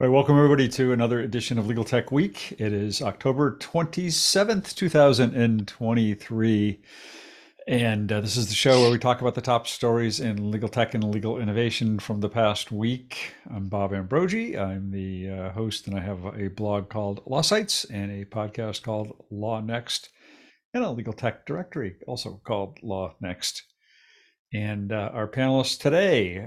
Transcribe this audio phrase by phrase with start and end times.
[0.00, 2.56] All right, welcome everybody to another edition of Legal Tech Week.
[2.58, 6.82] It is October 27th, 2023.
[7.68, 10.68] And uh, this is the show where we talk about the top stories in legal
[10.68, 13.34] tech and legal innovation from the past week.
[13.48, 14.58] I'm Bob Ambrogi.
[14.58, 19.24] I'm the uh, host, and I have a blog called LawSites and a podcast called
[19.32, 20.08] LawNext,
[20.74, 23.60] and a legal tech directory also called LawNext.
[24.52, 26.40] And uh, our panelists today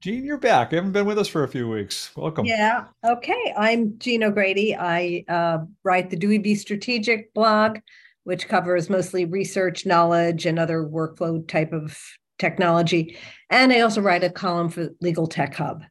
[0.00, 0.72] Jean, you're back.
[0.72, 2.10] You haven't been with us for a few weeks.
[2.16, 2.46] Welcome.
[2.46, 2.86] Yeah.
[3.04, 3.54] Okay.
[3.56, 4.76] I'm Jean O'Grady.
[4.76, 7.78] I uh, write the Dewey B Strategic blog,
[8.24, 11.98] which covers mostly research, knowledge, and other workflow type of
[12.38, 13.16] technology.
[13.48, 15.82] And I also write a column for Legal Tech Hub.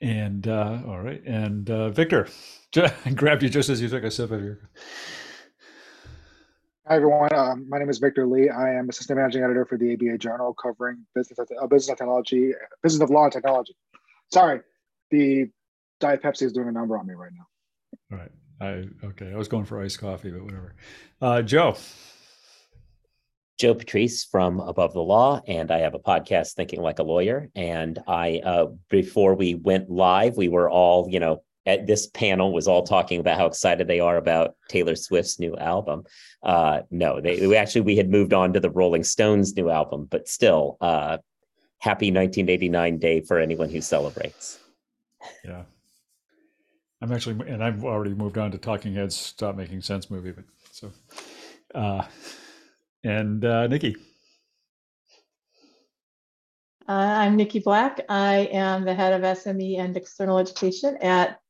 [0.00, 1.22] And uh, all right.
[1.24, 2.28] And uh, Victor,
[2.76, 4.70] I grabbed you just as you took a sip of your.
[6.88, 7.34] Hi, everyone.
[7.34, 8.48] Um, my name is Victor Li.
[8.48, 12.52] I am assistant managing editor for the ABA Journal covering business, uh, business of technology,
[12.80, 13.74] business of law and technology.
[14.32, 14.60] Sorry,
[15.10, 15.50] the
[15.98, 18.16] Diet Pepsi is doing a number on me right now.
[18.16, 18.30] All right.
[18.60, 19.32] I okay.
[19.32, 20.76] I was going for iced coffee, but whatever.
[21.20, 21.76] Uh, Joe.
[23.58, 27.48] Joe Patrice from Above the Law, and I have a podcast, Thinking Like a Lawyer.
[27.56, 32.52] And I, uh, before we went live, we were all, you know, at this panel
[32.52, 36.04] was all talking about how excited they are about Taylor Swift's new album.
[36.42, 40.06] Uh, no, they we actually we had moved on to the Rolling Stones new album,
[40.10, 41.18] but still, uh,
[41.78, 44.60] happy 1989 day for anyone who celebrates.
[45.44, 45.64] Yeah,
[47.02, 50.44] I'm actually, and I've already moved on to Talking Heads Stop Making Sense movie, but
[50.70, 50.92] so,
[51.74, 52.04] uh,
[53.02, 53.96] and uh, Niki.
[56.88, 58.00] Uh, I'm Niki Black.
[58.08, 61.40] I am the head of SME and external education at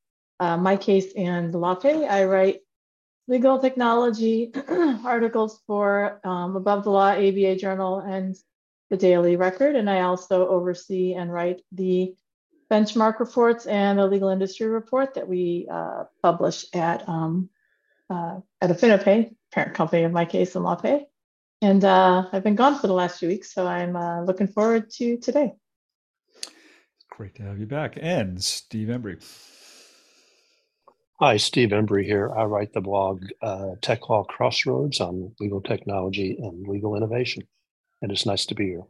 [0.41, 2.09] uh, MyCase and LawPay.
[2.09, 2.61] I write
[3.29, 4.53] legal technology
[5.05, 8.37] articles for um, Above the Law, ABA Journal, and
[8.91, 9.77] the Daily Record.
[9.77, 12.15] And I also oversee and write the
[12.71, 17.49] benchmark reports and the legal industry report that we uh, publish at um,
[18.09, 21.05] uh, at AffiniPay, parent company of MyCase and LawPay.
[21.63, 24.91] And uh, I've been gone for the last few weeks, so I'm uh, looking forward
[24.93, 25.55] to today.
[27.11, 27.99] Great to have you back.
[28.01, 29.23] And Steve Embry.
[31.19, 32.31] Hi, Steve Embry here.
[32.31, 37.45] I write the blog uh, Tech Law Crossroads on legal technology and legal innovation.
[38.03, 38.83] And it's nice to be here.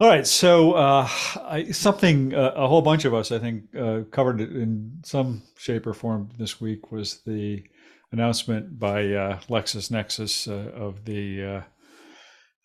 [0.00, 0.26] All right.
[0.26, 1.08] So, uh,
[1.44, 5.86] I, something uh, a whole bunch of us, I think, uh, covered in some shape
[5.86, 7.62] or form this week was the
[8.10, 11.62] announcement by uh, LexisNexis uh, of the,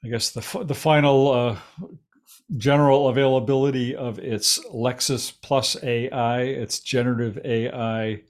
[0.04, 1.58] I guess, the, the final
[2.58, 5.34] general availability of its Lexis+
[5.84, 8.22] AI, its generative AI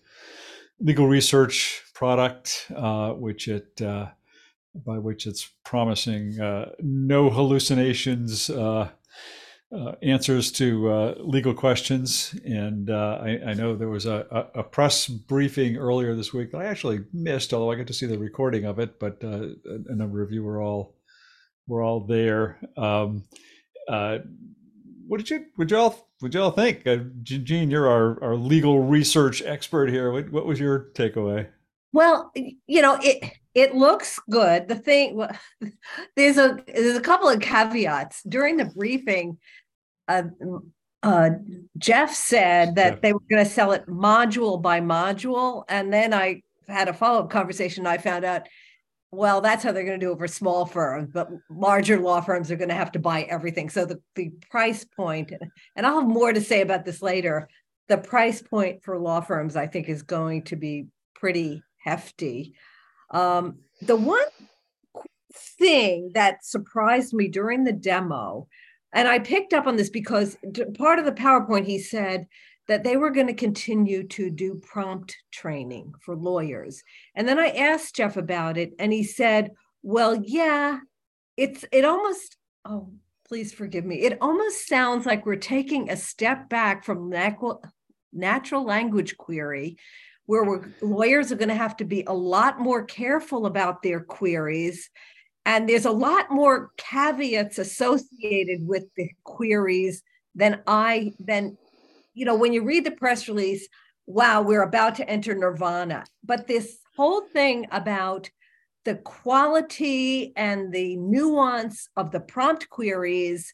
[0.80, 4.08] legal research product, uh, which it uh,
[4.76, 8.50] by which it's promising uh, no hallucinations.
[8.50, 8.90] Uh,
[9.76, 15.08] uh, answers to uh, legal questions, and I, I, know there was a, a, press
[15.08, 18.66] briefing earlier this week that I actually missed, although I got to see the recording
[18.66, 19.00] of it.
[19.00, 20.94] But a, a number of you were all
[21.66, 22.60] were all there.
[22.78, 23.24] Um,
[23.88, 24.20] uh,
[25.08, 26.88] what did you would y'all would y'all think?
[26.88, 30.12] Uh, Jean, you're our, our legal research expert here.
[30.12, 31.48] What, what was your takeaway?
[31.92, 34.68] Well, you know, it it looks good.
[34.68, 35.22] The thing
[36.16, 39.38] there's a there's a couple of caveats during the briefing.
[40.08, 40.24] Uh,
[41.04, 41.32] uh,
[41.78, 46.42] Jeff said that they were going to sell it module by module, and then I
[46.68, 47.86] had a follow up conversation.
[47.86, 48.48] I found out
[49.14, 52.50] well, that's how they're going to do it for small firms, but larger law firms
[52.50, 53.70] are going to have to buy everything.
[53.70, 55.32] So the, the price point,
[55.76, 57.48] and I'll have more to say about this later,
[57.88, 62.56] the price point for law firms, I think, is going to be pretty hefty.
[63.12, 64.26] Um, the one
[65.60, 68.48] thing that surprised me during the demo,
[68.94, 70.38] and I picked up on this because
[70.78, 72.28] part of the PowerPoint, he said,
[72.68, 76.82] that they were going to continue to do prompt training for lawyers.
[77.16, 79.52] And then I asked Jeff about it, and he said,
[79.82, 80.80] Well, yeah,
[81.36, 82.94] it's it almost, oh,
[83.28, 84.02] please forgive me.
[84.02, 87.10] It almost sounds like we're taking a step back from
[88.14, 89.78] natural language query,
[90.26, 94.90] where lawyers are going to have to be a lot more careful about their queries.
[95.46, 100.02] And there's a lot more caveats associated with the queries
[100.36, 101.58] than I than
[102.14, 103.68] you know, when you read the press release,
[104.06, 106.06] wow, we're about to enter nirvana.
[106.24, 108.30] But this whole thing about
[108.86, 113.54] the quality and the nuance of the prompt queries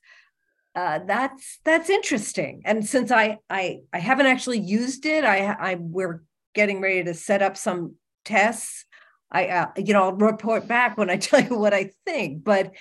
[0.75, 2.61] uh, that's that's interesting.
[2.63, 6.23] And since I, I i haven't actually used it i i we're
[6.53, 8.85] getting ready to set up some tests.
[9.31, 12.43] I uh, you know i'll report back when i tell you what i think.
[12.43, 12.71] But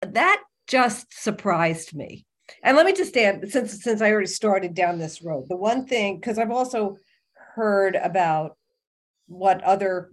[0.00, 2.26] that just surprised me
[2.62, 5.86] and let me just add, since since I already started down this road, the one
[5.86, 6.96] thing because I've also
[7.54, 8.56] heard about
[9.26, 10.10] what other,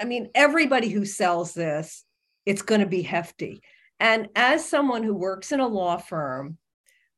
[0.00, 2.04] I mean, everybody who sells this,
[2.44, 3.60] it's going to be hefty.
[3.98, 6.58] And as someone who works in a law firm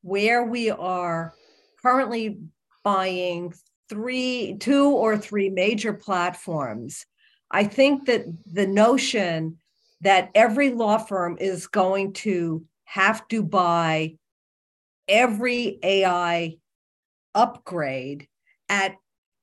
[0.02, 1.34] where we are
[1.82, 2.38] currently
[2.84, 3.52] buying
[3.88, 7.04] three, two or three major platforms,
[7.50, 9.58] I think that the notion
[10.02, 14.16] that every law firm is going to have to buy
[15.08, 16.56] every AI
[17.34, 18.28] upgrade
[18.68, 18.96] at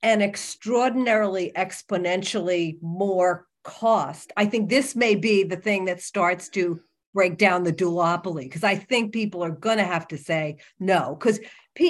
[0.04, 4.32] an extraordinarily exponentially more cost.
[4.38, 6.80] I think this may be the thing that starts to
[7.14, 11.16] break down the duopoly because I think people are going to have to say no.
[11.18, 11.40] Because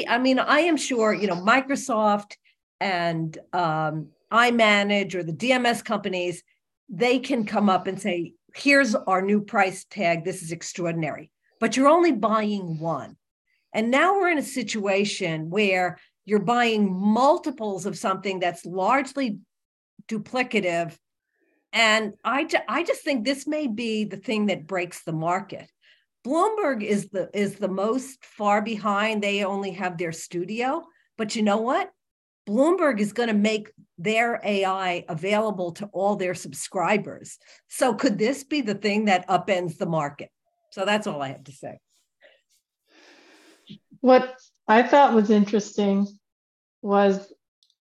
[0.08, 2.36] I mean, I am sure you know Microsoft
[2.80, 6.44] and um, iManage or the DMS companies,
[6.88, 10.24] they can come up and say, "Here's our new price tag.
[10.24, 13.18] This is extraordinary," but you're only buying one.
[13.76, 19.40] And now we're in a situation where you're buying multiples of something that's largely
[20.08, 20.98] duplicative.
[21.74, 25.70] And I, I just think this may be the thing that breaks the market.
[26.26, 29.22] Bloomberg is the is the most far behind.
[29.22, 30.86] They only have their studio,
[31.18, 31.92] but you know what?
[32.48, 37.38] Bloomberg is going to make their AI available to all their subscribers.
[37.68, 40.30] So could this be the thing that upends the market?
[40.72, 41.80] So that's all I have to say.
[44.06, 46.08] What I thought was interesting
[46.84, 47.18] was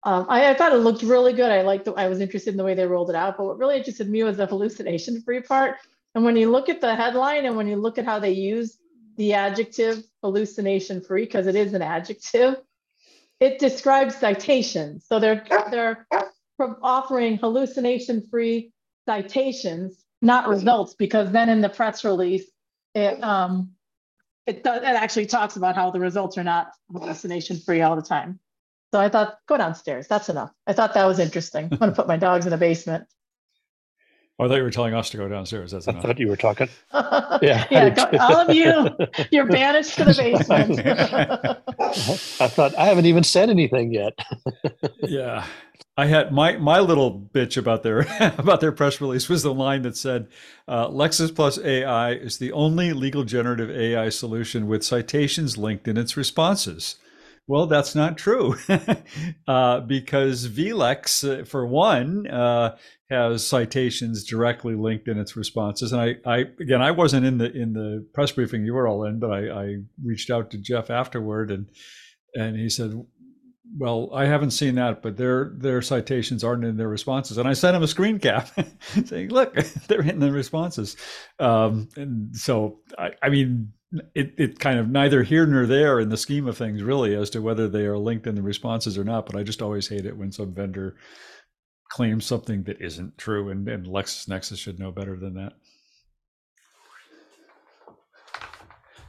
[0.03, 1.51] um, I, I, thought it looked really good.
[1.51, 3.57] I liked the, I was interested in the way they rolled it out, but what
[3.57, 5.77] really interested me was the hallucination free part.
[6.15, 8.77] And when you look at the headline and when you look at how they use
[9.17, 12.57] the adjective hallucination free, because it is an adjective,
[13.41, 15.07] it describes citations.
[15.07, 16.07] So they're they're
[16.83, 18.75] offering hallucination free
[19.09, 22.45] citations, not results, because then in the press release,
[22.95, 23.71] it um,
[24.47, 28.03] it does, it actually talks about how the results are not hallucination free all the
[28.03, 28.41] time.
[28.93, 30.07] So I thought, go downstairs.
[30.07, 30.51] That's enough.
[30.67, 31.69] I thought that was interesting.
[31.71, 33.07] I'm to put my dogs in a basement.
[34.39, 35.73] Oh, I thought you were telling us to go downstairs.
[35.73, 36.05] That's enough.
[36.05, 36.69] I thought you were talking.
[37.43, 37.67] Yeah.
[37.71, 37.91] yeah.
[37.91, 38.89] Go, all of you,
[39.31, 40.15] you're banished to the
[40.47, 40.81] basement.
[42.41, 44.19] I thought I haven't even said anything yet.
[45.03, 45.45] yeah.
[45.97, 48.07] I had my my little bitch about their
[48.39, 50.29] about their press release was the line that said
[50.69, 56.17] uh, Lexis+ AI is the only legal generative AI solution with citations linked in its
[56.17, 56.97] responses.
[57.53, 58.57] Well, that's not true,
[59.47, 62.79] uh, because vLex, uh, for one, uh,
[63.11, 65.93] has citations directly linked in its responses.
[65.93, 69.05] And I, I, again, I wasn't in the in the press briefing you were all
[69.05, 71.67] in, but I, I reached out to Jeff afterward, and
[72.35, 73.05] and he said,
[73.77, 77.37] well, I haven't seen that, but their their citations aren't in their responses.
[77.37, 78.49] And I sent him a screen cap
[79.05, 79.55] saying, "Look,
[79.89, 80.97] they're in the responses."
[81.39, 83.75] Um, and so, I, I mean,
[84.15, 87.31] it it kind of neither here nor there in the scheme of things, really, as
[87.31, 89.27] to whether they are linked in the responses or not.
[89.27, 90.97] But I just always hate it when some vendor
[91.91, 95.53] claims something that isn't true, and, and LexisNexis should know better than that.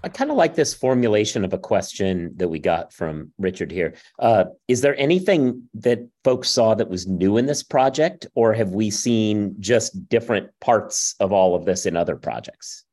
[0.06, 3.94] I kind of like this formulation of a question that we got from Richard here.
[4.20, 8.72] Uh, is there anything that folks saw that was new in this project, or have
[8.72, 12.84] we seen just different parts of all of this in other projects?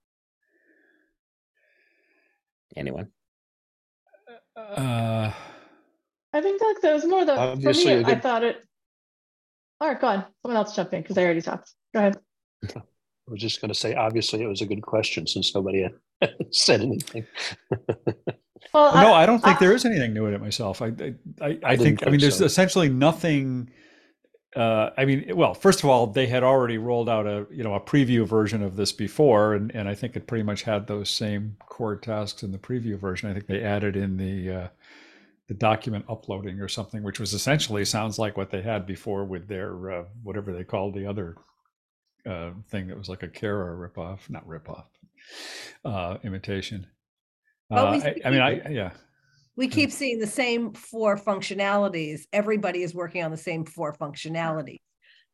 [2.77, 3.09] Anyone?
[4.57, 5.33] Uh,
[6.33, 8.13] I think that, that was more the Obviously, for me.
[8.13, 8.65] I thought it.
[9.81, 10.25] All right, go on.
[10.43, 11.73] Someone else jump in because I already talked.
[11.95, 12.19] Go ahead.
[12.77, 15.89] I was just going to say, obviously, it was a good question since nobody
[16.51, 17.27] said anything.
[18.75, 20.83] well, no, I, I don't think I, there is anything new in it myself.
[20.83, 22.45] I, I, I, I think, think, I mean, there's so.
[22.45, 23.71] essentially nothing.
[24.57, 27.75] Uh, I mean, well, first of all, they had already rolled out a you know
[27.75, 31.09] a preview version of this before, and, and I think it pretty much had those
[31.09, 33.31] same core tasks in the preview version.
[33.31, 34.69] I think they added in the uh,
[35.47, 39.47] the document uploading or something, which was essentially sounds like what they had before with
[39.47, 41.37] their uh, whatever they called the other
[42.27, 44.87] uh, thing that was like a CARA ripoff, not ripoff,
[45.85, 46.89] uh, imitation.
[47.71, 48.91] Uh, I, I, mean, I yeah.
[49.57, 49.73] We hmm.
[49.73, 52.23] keep seeing the same four functionalities.
[52.33, 54.81] Everybody is working on the same four functionalities.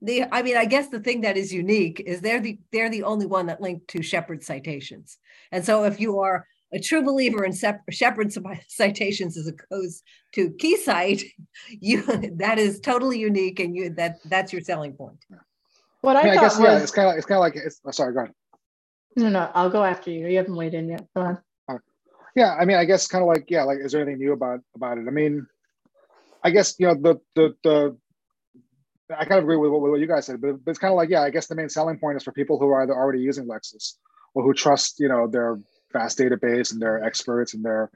[0.03, 3.05] The, I mean, I guess the thing that is unique is they're the they're the
[3.05, 5.17] only one that linked to Shepard citations.
[5.53, 8.33] And so, if you are a true believer in Shepard
[8.69, 10.03] citations as opposed
[10.35, 11.23] to KeyCite,
[11.81, 12.03] you
[12.37, 15.25] that is totally unique, and you that that's your selling point.
[16.03, 17.57] What I, I, mean, I guess was, yeah, it's kind of it's kind of like
[17.57, 17.81] it's.
[17.87, 18.35] Oh, sorry, go ahead.
[19.17, 20.27] No, no, I'll go after you.
[20.29, 21.07] You haven't weighed in yet.
[21.17, 21.39] Go on.
[22.37, 24.61] Yeah, I mean, I guess kind of like yeah, like is there anything new about
[24.75, 25.07] about it?
[25.09, 25.47] I mean,
[26.45, 27.97] I guess you know the the the.
[29.09, 30.97] I kind of agree with what, what you guys said, but, but it's kind of
[30.97, 33.21] like yeah, I guess the main selling point is for people who are either already
[33.21, 33.95] using Lexis
[34.35, 35.59] or who trust you know their
[35.93, 37.91] vast database and their experts and their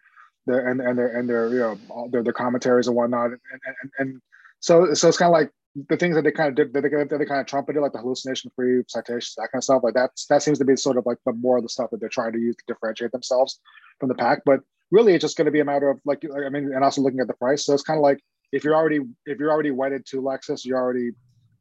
[0.47, 3.91] their and, and their and their you know their, their commentaries and whatnot and and,
[3.99, 4.21] and
[4.61, 5.51] so so it's kind of like
[5.89, 7.93] the things that they kind of did that they, that they kind of trumpeted like
[7.93, 10.97] the hallucination free citations that kind of stuff like that that seems to be sort
[10.97, 13.61] of like the more of the stuff that they're trying to use to differentiate themselves
[14.01, 16.49] from the pack but really it's just going to be a matter of like i
[16.49, 17.65] mean and also looking at the price.
[17.65, 18.21] So it's kind of like
[18.53, 21.11] if you're already if you're already wedded to Lexis you're already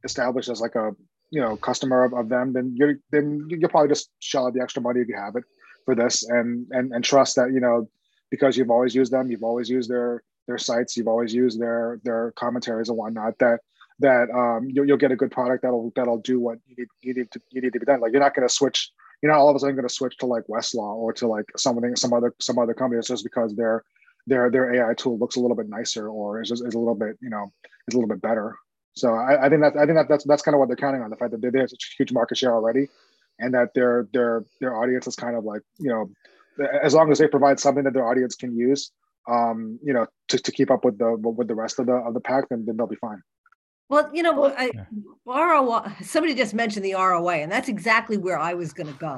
[0.03, 0.91] established as like a
[1.31, 4.62] you know customer of, of them then you're then you'll probably just shell out the
[4.62, 5.43] extra money if you have it
[5.86, 7.88] for this and and and trust that you know
[8.31, 12.00] because you've always used them you've always used their their sites you've always used their
[12.03, 13.60] their commentaries and whatnot that
[14.00, 17.13] that um, you'll, you'll get a good product that'll that'll do what you need you
[17.13, 18.00] need to you need to be done.
[18.00, 18.91] Like you're not going to switch
[19.22, 21.46] you're not all of a sudden going to switch to like Westlaw or to like
[21.58, 23.84] something some other some other company just because their
[24.28, 26.96] their their AI tool looks a little bit nicer or is, just, is a little
[26.96, 27.52] bit you know
[27.88, 28.56] is a little bit better
[29.00, 31.02] so I, I think that I think that that's that's kind of what they're counting
[31.02, 32.90] on the fact that they, they have such huge market share already,
[33.40, 36.12] and that their their their audience is kind of like you know,
[36.84, 38.92] as long as they provide something that their audience can use,
[39.28, 42.14] um, you know, to, to keep up with the with the rest of the of
[42.14, 43.22] the pack, then, then they'll be fine.
[43.89, 44.72] Well, you know, I,
[45.25, 49.17] ROI, somebody just mentioned the ROA, and that's exactly where I was going to go.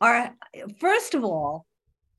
[0.00, 0.34] Our,
[0.80, 1.66] first of all,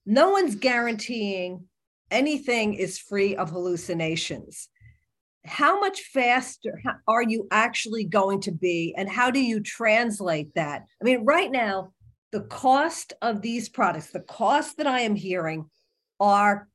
[0.05, 1.65] no one's guaranteeing
[2.11, 4.69] anything is free of hallucinations.
[5.45, 10.83] How much faster are you actually going to be and how do you translate that?
[10.99, 11.91] I mean right now
[12.35, 15.69] the cost of these products the cost that i am hearing
[16.19, 16.67] are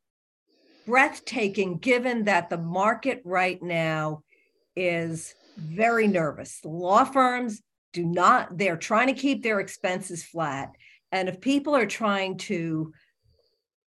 [0.86, 4.22] breathtaking given that the market right now
[4.80, 6.60] is very nervous.
[6.64, 10.70] Law firms do not they're trying to keep their expenses flat.
[11.12, 12.92] And if people are trying to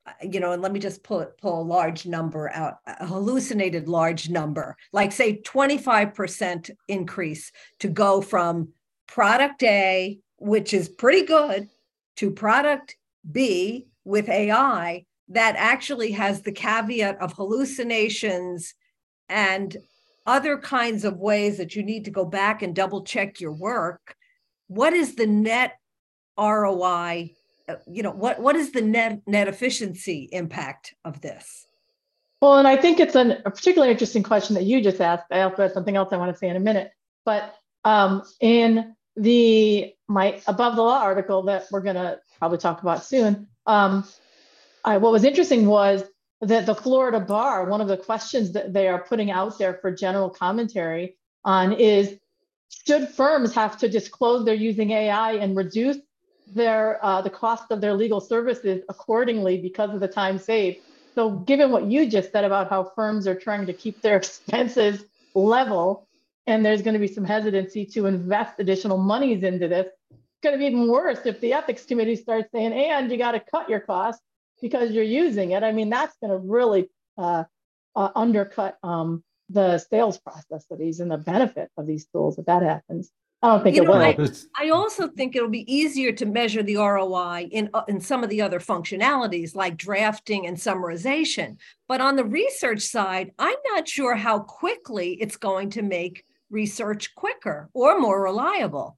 [0.06, 3.88] uh, you know, and let me just pull pull a large number out, a hallucinated
[3.88, 8.70] large number, like say 25% increase to go from
[9.08, 11.70] product A, which is pretty good,
[12.18, 12.98] to product
[13.32, 18.74] B with AI that actually has the caveat of hallucinations
[19.30, 19.78] and
[20.26, 24.16] other kinds of ways that you need to go back and double check your work.
[24.68, 25.74] What is the net
[26.38, 27.36] ROI
[27.70, 31.66] uh, you know what what is the net net efficiency impact of this?
[32.42, 35.26] Well and i think it's an, a particularly interesting question that you just asked.
[35.32, 36.92] I also have something else i want to say in a minute.
[37.26, 42.82] But um, in the my above the law article that we're going to probably talk
[42.82, 44.06] about soon um,
[44.84, 46.04] I, what was interesting was
[46.48, 49.92] that the florida bar one of the questions that they are putting out there for
[49.92, 52.18] general commentary on is
[52.86, 55.98] should firms have to disclose they're using ai and reduce
[56.48, 60.80] their uh, the cost of their legal services accordingly because of the time saved.
[61.16, 65.04] So, given what you just said about how firms are trying to keep their expenses
[65.34, 66.08] level,
[66.48, 70.54] and there's going to be some hesitancy to invest additional monies into this, it's going
[70.54, 73.70] to be even worse if the ethics committee starts saying, "And you got to cut
[73.70, 74.22] your costs
[74.64, 77.44] because you're using it." I mean, that's going to really uh,
[77.96, 82.46] uh, undercut um, the sales process of these and the benefit of these tools if
[82.46, 83.12] that happens.
[83.44, 84.02] I don't think you it know, will.
[84.02, 84.18] I,
[84.58, 88.30] I, also think it'll be easier to measure the ROI in uh, in some of
[88.30, 91.58] the other functionalities like drafting and summarization.
[91.90, 97.14] But on the research side, I'm not sure how quickly it's going to make research
[97.16, 98.98] quicker or more reliable.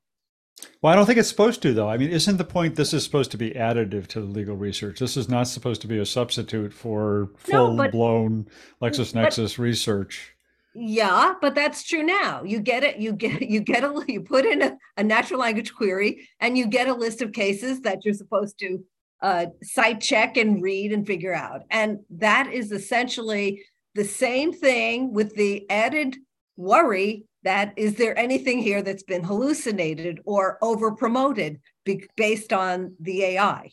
[0.82, 1.90] Well, I don't think it's supposed to, though.
[1.90, 5.00] I mean, isn't the point this is supposed to be additive to the legal research?
[5.00, 8.48] This is not supposed to be a substitute for full no, blown
[8.82, 10.36] LexisNexis but, research.
[10.76, 12.44] Yeah, but that's true now.
[12.44, 12.98] You get it.
[12.98, 16.68] You get you get a you put in a, a natural language query, and you
[16.68, 18.84] get a list of cases that you're supposed to
[19.22, 21.62] uh, cite check and read and figure out.
[21.72, 23.64] And that is essentially
[23.96, 26.18] the same thing with the added
[26.58, 32.94] worry that is there anything here that's been hallucinated or over promoted be- based on
[33.00, 33.72] the AI?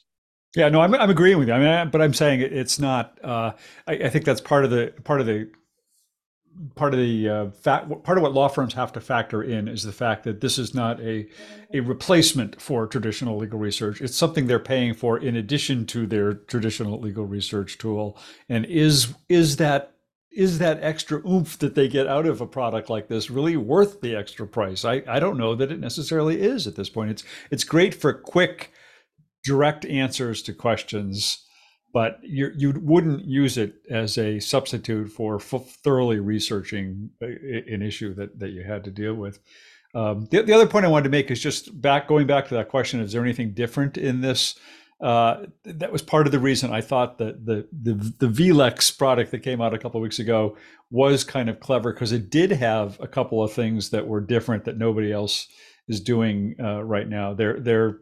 [0.54, 1.54] Yeah, no, I'm, I'm agreeing with you.
[1.54, 3.18] I mean, but I'm saying it's not.
[3.24, 3.52] Uh,
[3.86, 5.50] I, I, think that's part of the part of the
[6.74, 9.82] part of the uh, fact, part of what law firms have to factor in is
[9.82, 11.26] the fact that this is not a
[11.72, 14.02] a replacement for traditional legal research.
[14.02, 18.18] It's something they're paying for in addition to their traditional legal research tool.
[18.50, 19.91] And is is that
[20.34, 24.00] is that extra oomph that they get out of a product like this really worth
[24.00, 24.84] the extra price?
[24.84, 27.10] I, I don't know that it necessarily is at this point.
[27.10, 28.72] It's it's great for quick,
[29.44, 31.44] direct answers to questions
[31.92, 37.26] but you you wouldn't use it as a substitute for f- thoroughly researching a,
[37.72, 39.38] an issue that that you had to deal with.
[39.94, 42.54] Um, the, the other point I wanted to make is just back going back to
[42.54, 44.54] that question: Is there anything different in this?
[45.02, 49.32] Uh, that was part of the reason I thought that the the the vLex product
[49.32, 50.56] that came out a couple of weeks ago
[50.90, 54.64] was kind of clever because it did have a couple of things that were different
[54.64, 55.48] that nobody else
[55.88, 57.34] is doing uh, right now.
[57.34, 57.98] They're they're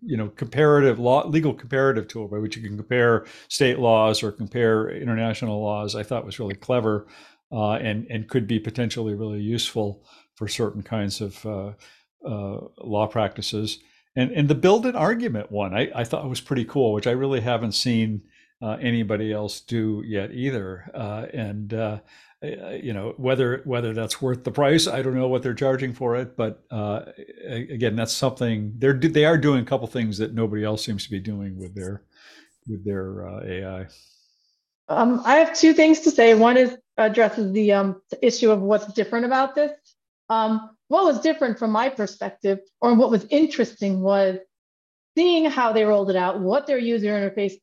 [0.00, 4.30] you know comparative law legal comparative tool by which you can compare state laws or
[4.30, 7.06] compare international laws i thought was really clever
[7.50, 11.72] uh, and and could be potentially really useful for certain kinds of uh,
[12.24, 13.80] uh, law practices
[14.16, 17.12] and and the build an argument one I, I thought was pretty cool which i
[17.12, 18.22] really haven't seen
[18.60, 20.88] uh, anybody else do yet either.
[20.94, 21.98] Uh, and uh,
[22.40, 26.16] you know whether whether that's worth the price i don't know what they're charging for
[26.16, 27.02] it but uh,
[27.48, 31.10] again that's something they're they are doing a couple things that nobody else seems to
[31.12, 32.02] be doing with their
[32.66, 33.86] with their uh, ai
[34.88, 36.34] um, i have two things to say.
[36.34, 39.72] One is addresses the um, issue of what's different about this.
[40.28, 44.38] Um, what was different from my perspective or what was interesting was
[45.16, 47.54] seeing how they rolled it out what their user interface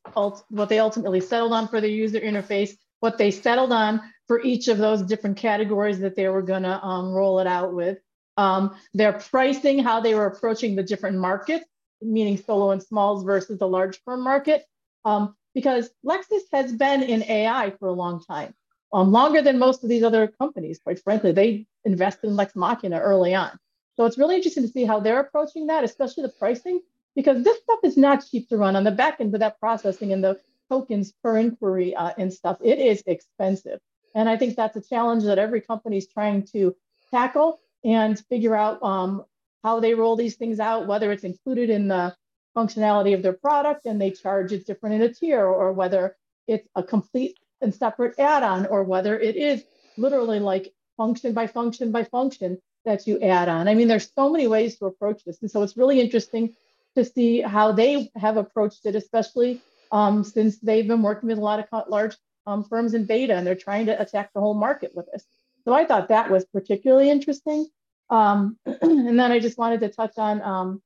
[0.48, 4.68] what they ultimately settled on for their user interface what they settled on for each
[4.68, 7.98] of those different categories that they were going to um, roll it out with.
[8.36, 11.64] Um, their pricing, how they were approaching the different markets,
[12.00, 14.64] meaning solo and smalls versus the large firm market.
[15.04, 18.54] Um, because Lexis has been in AI for a long time,
[18.92, 21.32] um, longer than most of these other companies, quite frankly.
[21.32, 23.58] They invested in Lex Machina early on.
[23.96, 26.80] So it's really interesting to see how they're approaching that, especially the pricing,
[27.14, 30.12] because this stuff is not cheap to run on the back end with that processing
[30.12, 32.58] and the tokens per inquiry uh, and stuff.
[32.62, 33.80] It is expensive.
[34.14, 36.74] And I think that's a challenge that every company is trying to
[37.10, 39.24] tackle and figure out um,
[39.62, 42.14] how they roll these things out, whether it's included in the
[42.56, 46.68] functionality of their product and they charge it different in a tier, or whether it's
[46.74, 49.62] a complete and separate add-on, or whether it is
[49.96, 53.68] literally like function by function by function that you add on.
[53.68, 55.40] I mean, there's so many ways to approach this.
[55.40, 56.54] And so it's really interesting
[56.94, 61.40] to see how they have approached it, especially um, since they've been working with a
[61.50, 62.16] lot of large
[62.46, 65.24] um, firms in beta and they're trying to attack the whole market with this.
[65.64, 67.66] So I thought that was particularly interesting.
[68.10, 70.82] Um, and then I just wanted to touch on um,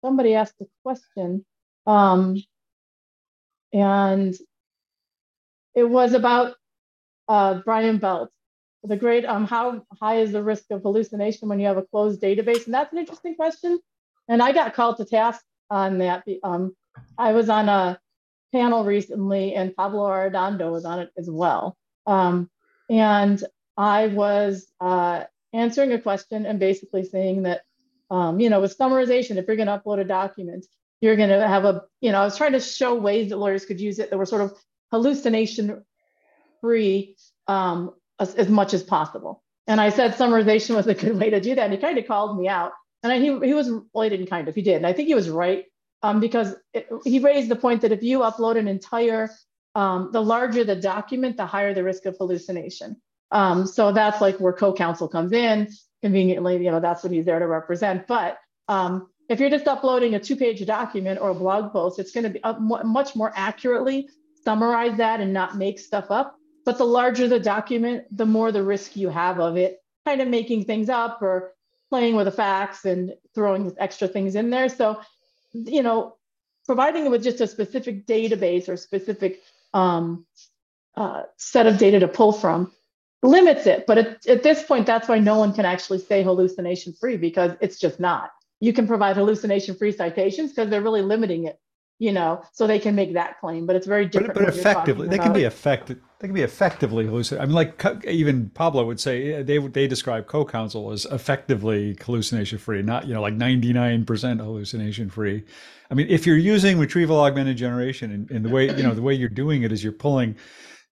[0.00, 1.44] somebody asked a question,
[1.86, 2.36] um,
[3.72, 4.34] and
[5.74, 6.54] it was about
[7.28, 8.30] uh, Brian Belt.
[8.86, 12.22] The great, um, how high is the risk of hallucination when you have a closed
[12.22, 12.66] database?
[12.66, 13.78] And that's an interesting question.
[14.28, 16.24] And I got called to task on that.
[16.42, 16.74] Um,
[17.18, 17.98] I was on a
[18.52, 21.76] panel recently, and Pablo Arredondo was on it as well.
[22.06, 22.48] Um,
[22.88, 23.42] and
[23.76, 27.62] I was uh, answering a question and basically saying that,
[28.10, 30.64] um, you know, with summarization, if you're going to upload a document,
[31.00, 33.66] you're going to have a, you know, I was trying to show ways that lawyers
[33.66, 34.54] could use it that were sort of
[34.92, 35.84] hallucination
[36.60, 37.16] free
[37.48, 39.42] um, as, as, much as possible.
[39.66, 41.64] And I said summarization was a good way to do that.
[41.64, 42.72] And he kind of called me out.
[43.02, 44.76] And I, he, he was, well, he didn't kind of, he did.
[44.76, 45.64] And I think he was right
[46.02, 49.30] um, because it, he raised the point that if you upload an entire,
[49.74, 52.96] um, the larger the document, the higher the risk of hallucination.
[53.32, 55.68] Um, so that's like where CoCounsel comes in.
[56.02, 58.06] Conveniently, you know, that's what he's there to represent.
[58.06, 62.24] But um, if you're just uploading a two-page document or a blog post, it's going
[62.24, 64.08] to be uh, much more accurately
[64.46, 66.36] summarize that and not make stuff up.
[66.66, 70.28] But the larger the document, the more the risk you have of it kind of
[70.28, 71.54] making things up or
[71.90, 74.68] playing with the facts and throwing extra things in there.
[74.68, 75.00] So
[75.54, 76.16] you know,
[76.66, 79.40] providing it with just a specific database or specific
[79.72, 80.26] um,
[80.96, 82.72] uh, set of data to pull from
[83.22, 83.86] limits it.
[83.86, 87.52] But at, at this point, that's why no one can actually say hallucination free because
[87.60, 88.30] it's just not.
[88.60, 91.58] You can provide hallucination free citations because they're really limiting it
[91.98, 94.34] you know, so they can make that claim, but it's very different.
[94.34, 95.98] But, but effectively, they can be effective.
[96.18, 97.42] They can be effectively hallucination.
[97.42, 102.58] I mean, like even Pablo would say eh, they they describe CoCounsel as effectively hallucination
[102.58, 105.44] free, not you know like ninety nine percent hallucination free.
[105.90, 109.02] I mean, if you're using retrieval augmented generation and, and the way you know the
[109.02, 110.36] way you're doing it is you're pulling,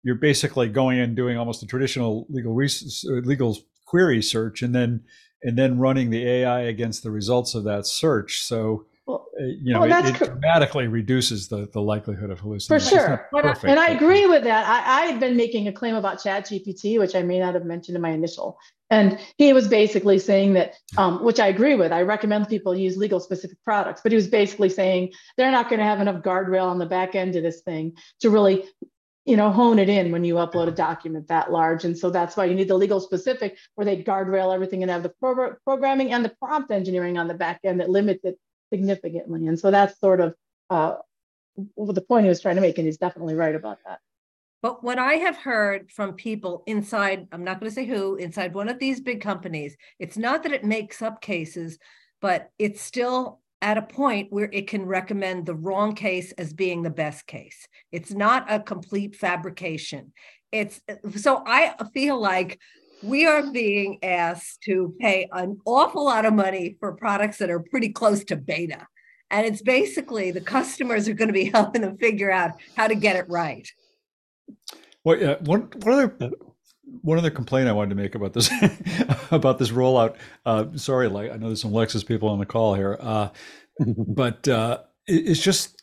[0.04, 5.02] you're basically going and doing almost a traditional legal legal query search, and then
[5.42, 8.40] and then running the AI against the results of that search.
[8.42, 12.90] So well, uh, you know, well, it, it dramatically reduces the, the likelihood of hallucinations.
[12.90, 13.28] For sure.
[13.30, 14.66] Perfect, and I agree with that.
[14.66, 17.96] I, I had been making a claim about ChatGPT, which I may not have mentioned
[17.96, 18.58] in my initial.
[18.90, 21.92] And he was basically saying that, um, which I agree with.
[21.92, 25.80] I recommend people use legal specific products, but he was basically saying they're not going
[25.80, 28.64] to have enough guardrail on the back end of this thing to really
[29.26, 31.84] you know, hone it in when you upload a document that large.
[31.84, 35.02] And so that's why you need the legal specific where they guardrail everything and have
[35.02, 38.38] the pro- programming and the prompt engineering on the back end that limits it
[38.72, 39.46] significantly.
[39.46, 40.35] And so that's sort of
[40.70, 40.96] uh,
[41.57, 44.00] the point he was trying to make, and he's definitely right about that.
[44.62, 48.55] But what I have heard from people inside, I'm not going to say who, inside
[48.55, 51.79] one of these big companies, it's not that it makes up cases,
[52.22, 56.83] but it's still at a point where it can recommend the wrong case as being
[56.83, 57.66] the best case.
[57.92, 60.12] It's not a complete fabrication.
[60.50, 60.81] It's
[61.16, 62.59] so I feel like
[63.04, 67.60] we are being asked to pay an awful lot of money for products that are
[67.60, 68.86] pretty close to beta.
[69.30, 72.94] And it's basically the customers are going to be helping them figure out how to
[72.94, 73.68] get it right.
[75.04, 76.16] Well, yeah, one one other
[77.02, 78.50] one other complaint I wanted to make about this
[79.30, 80.16] about this rollout.
[80.46, 83.28] Uh, sorry, like I know there's some Lexis people on the call here, uh,
[83.78, 85.73] but uh, it, it's just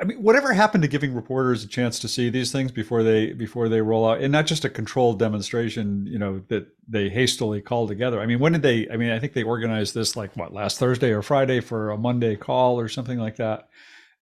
[0.00, 3.32] I mean, whatever happened to giving reporters a chance to see these things before they
[3.32, 7.60] before they roll out, and not just a controlled demonstration, you know, that they hastily
[7.60, 8.20] call together.
[8.20, 8.88] I mean, when did they?
[8.88, 11.98] I mean, I think they organized this like what last Thursday or Friday for a
[11.98, 13.68] Monday call or something like that.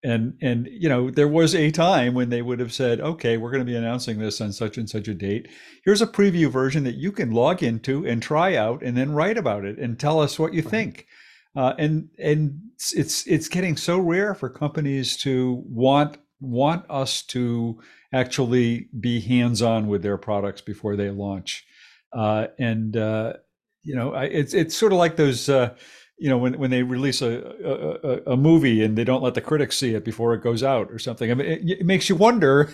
[0.03, 3.51] And and you know, there was a time when they would have said, okay, we're
[3.51, 5.47] going to be announcing this on such and such a date.
[5.85, 9.37] Here's a preview version that you can log into and try out, and then write
[9.37, 10.71] about it and tell us what you right.
[10.71, 11.07] think.
[11.55, 12.59] Uh, and and
[12.93, 17.79] it's it's getting so rare for companies to want want us to
[18.13, 21.65] actually be hands on with their products before they launch.
[22.13, 23.33] Uh, and uh,
[23.83, 25.49] you know, I, it's it's sort of like those.
[25.49, 25.75] Uh,
[26.17, 29.41] you know, when, when they release a, a, a movie and they don't let the
[29.41, 32.15] critics see it before it goes out or something, I mean, it, it makes you
[32.15, 32.73] wonder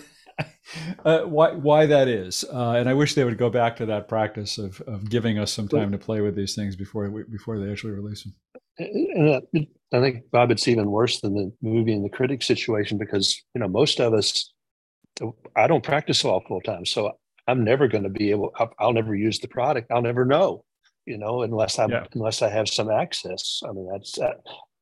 [1.04, 2.44] uh, why why that is.
[2.44, 5.52] Uh, and I wish they would go back to that practice of, of giving us
[5.52, 8.34] some time to play with these things before before they actually release them.
[8.78, 9.42] And
[9.92, 13.60] I think Bob, it's even worse than the movie and the critic situation because you
[13.60, 14.52] know most of us,
[15.56, 17.12] I don't practice law full time, so
[17.46, 18.52] I'm never going to be able.
[18.56, 19.90] I'll, I'll, never use the product.
[19.90, 20.64] I'll never know,
[21.06, 22.06] you know, unless I yeah.
[22.14, 23.60] unless I have some access.
[23.68, 24.32] I mean, that's uh,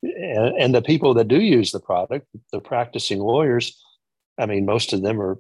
[0.03, 3.83] and, and the people that do use the product, the practicing lawyers.
[4.38, 5.38] I mean, most of them are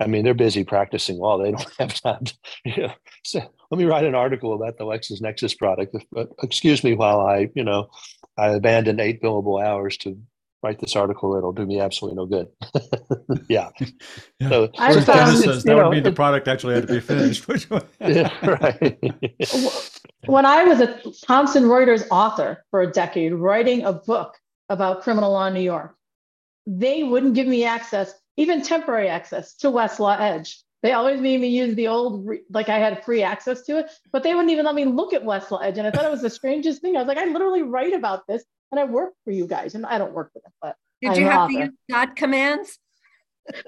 [0.00, 1.38] I mean, they're busy practicing law.
[1.38, 2.34] They don't have time to,
[2.64, 2.92] you know,
[3.24, 5.94] so let me write an article about the LexisNexis product.
[6.16, 7.90] Uh, excuse me while I, you know,
[8.38, 10.18] I abandon eight billable hours to
[10.62, 11.36] write this article.
[11.36, 12.48] It'll do me absolutely no good.
[13.48, 13.70] yeah.
[14.38, 14.48] yeah.
[14.48, 17.46] So, I found, says, that know, would mean the product actually had to be finished.
[18.00, 18.98] yeah, right.
[20.26, 24.36] when I was a Thomson Reuters author for a decade, writing a book
[24.68, 25.94] about criminal law in New York,
[26.66, 30.62] they wouldn't give me access even temporary access to Westlaw Edge.
[30.82, 34.22] They always made me use the old, like I had free access to it, but
[34.22, 35.76] they wouldn't even let me look at Westlaw Edge.
[35.76, 36.96] And I thought it was the strangest thing.
[36.96, 39.74] I was like, I literally write about this and I work for you guys.
[39.74, 42.78] And I don't work for them, but did I'm you have to use dot commands?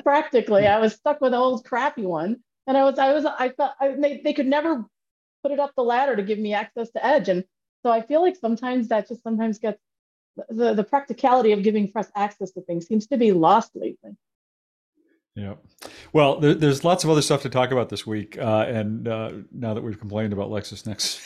[0.03, 2.39] Practically, I was stuck with an old crappy one.
[2.67, 4.87] And I was, I was, I felt I, they, they could never
[5.43, 7.29] put it up the ladder to give me access to Edge.
[7.29, 7.45] And
[7.83, 9.83] so I feel like sometimes that just sometimes gets
[10.49, 14.17] the, the practicality of giving press access to things seems to be lost lately.
[15.35, 15.55] Yeah.
[16.13, 18.37] Well, there, there's lots of other stuff to talk about this week.
[18.37, 21.25] Uh, and uh, now that we've complained about LexisNexis,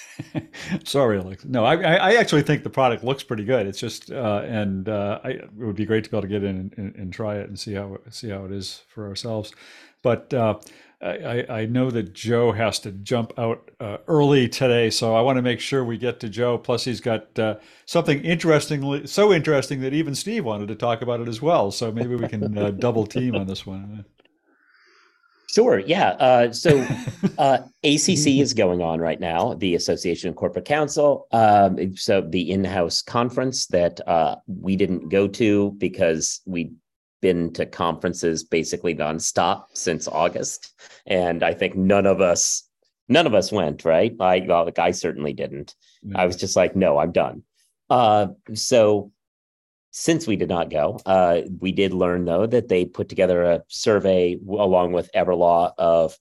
[0.87, 1.45] sorry, Alex.
[1.45, 3.67] No, I, I, actually think the product looks pretty good.
[3.67, 6.45] It's just, uh, and uh, I, it would be great to be able to get
[6.45, 9.53] in and, and, and, try it and see how see how it is for ourselves.
[10.03, 10.61] But uh,
[11.07, 15.37] I, I know that Joe has to jump out uh, early today, so I want
[15.37, 16.59] to make sure we get to Joe.
[16.59, 21.21] Plus, he's got uh, something interestingly so interesting that even Steve wanted to talk about
[21.21, 21.71] it as well.
[21.71, 24.05] So maybe we can uh, double team on this one.
[25.49, 25.79] Sure.
[25.79, 26.11] Yeah.
[26.11, 26.87] Uh, so
[27.39, 31.27] uh, ACC is going on right now, the Association of Corporate Counsel.
[31.33, 36.73] Um, so the in-house conference that uh, we didn't go to because we
[37.27, 40.73] been to conferences basically nonstop since August,
[41.07, 42.63] and I think none of us
[43.09, 43.85] none of us went.
[43.85, 44.15] Right?
[44.21, 45.75] I well, like I certainly didn't.
[46.05, 46.21] No.
[46.21, 47.43] I was just like, no, I'm done.
[47.91, 49.11] Uh, so
[49.91, 53.63] since we did not go, uh, we did learn though that they put together a
[53.67, 56.17] survey along with Everlaw of,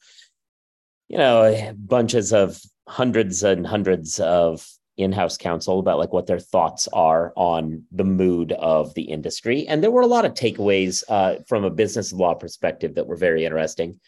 [1.08, 6.88] you know, bunches of hundreds and hundreds of in-house counsel about like what their thoughts
[6.94, 9.68] are on the mood of the industry.
[9.68, 13.18] And there were a lot of takeaways uh, from a business law perspective that were
[13.18, 14.00] very interesting.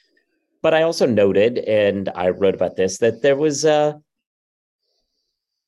[0.62, 4.02] But i also noted and i wrote about this that there was a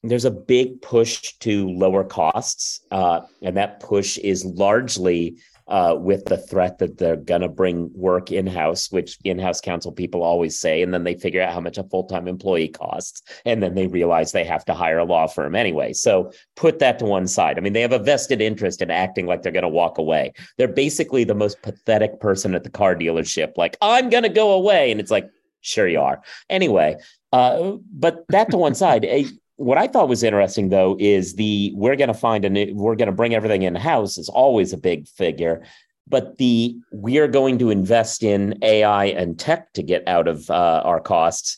[0.04, 5.38] there's a big push to lower costs uh, and that push is largely
[5.70, 9.62] uh, with the threat that they're going to bring work in house, which in house
[9.62, 10.82] counsel people always say.
[10.82, 13.22] And then they figure out how much a full time employee costs.
[13.46, 15.94] And then they realize they have to hire a law firm anyway.
[15.94, 17.58] So put that to one side.
[17.58, 20.34] I mean, they have a vested interest in acting like they're going to walk away.
[20.58, 24.52] They're basically the most pathetic person at the car dealership, like, I'm going to go
[24.52, 24.92] away.
[24.92, 25.30] And it's like,
[25.62, 26.22] sure you are.
[26.50, 26.98] Anyway,
[27.32, 29.06] uh, but that to one side.
[29.60, 32.96] What I thought was interesting though is the we're going to find a new, we're
[32.96, 35.64] going to bring everything in house is always a big figure,
[36.08, 40.50] but the we are going to invest in AI and tech to get out of
[40.50, 41.58] uh, our costs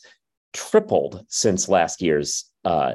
[0.52, 2.94] tripled since last year's uh,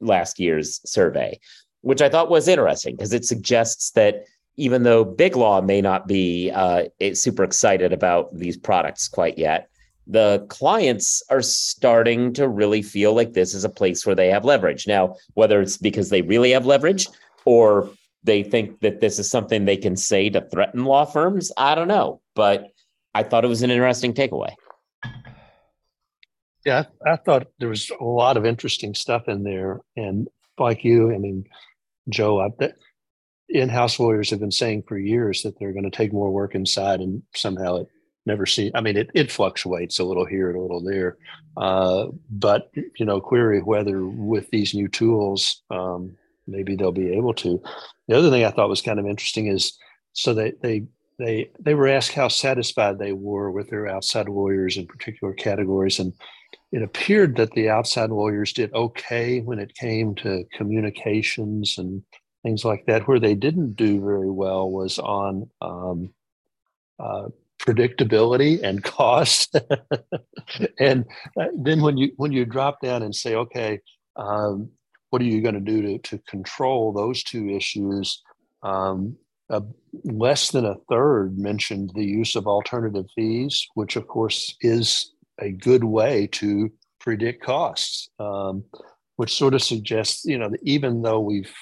[0.00, 1.40] last year's survey,
[1.80, 4.26] which I thought was interesting because it suggests that
[4.56, 9.70] even though Big Law may not be uh, super excited about these products quite yet,
[10.06, 14.44] the clients are starting to really feel like this is a place where they have
[14.44, 14.86] leverage.
[14.86, 17.08] Now, whether it's because they really have leverage
[17.44, 17.90] or
[18.22, 21.52] they think that this is something they can say to threaten law firms.
[21.56, 22.68] I don't know, but
[23.14, 24.54] I thought it was an interesting takeaway.
[26.64, 31.14] Yeah, I, thought there was a lot of interesting stuff in there, and like you,
[31.14, 31.44] I mean,
[32.08, 32.76] Joe, I, that
[33.50, 37.00] in-house lawyers have been saying for years that they're going to take more work inside,
[37.00, 37.88] and somehow it
[38.26, 38.70] never seen.
[38.74, 41.16] I mean, it it fluctuates a little here and a little there,
[41.56, 47.34] uh, but you know, query whether with these new tools, um, maybe they'll be able
[47.34, 47.62] to.
[48.08, 49.76] The other thing I thought was kind of interesting is
[50.12, 50.86] so they they
[51.18, 55.98] they they were asked how satisfied they were with their outside lawyers in particular categories
[55.98, 56.12] and
[56.74, 62.02] it appeared that the outside lawyers did okay when it came to communications and
[62.42, 63.06] things like that.
[63.06, 66.12] Where they didn't do very well was on um,
[66.98, 67.28] uh,
[67.66, 69.56] predictability and cost.
[70.78, 71.04] and
[71.40, 73.80] uh, then when you when you drop down and say, okay,
[74.16, 74.70] um,
[75.10, 78.22] what are you going to do to to control those two issues?
[78.62, 79.16] Um,
[79.50, 79.60] uh,
[80.04, 85.50] less than a third mentioned the use of alternative fees, which of course is a
[85.50, 88.64] good way to predict costs, um,
[89.16, 91.52] which sort of suggests, you know, even though we've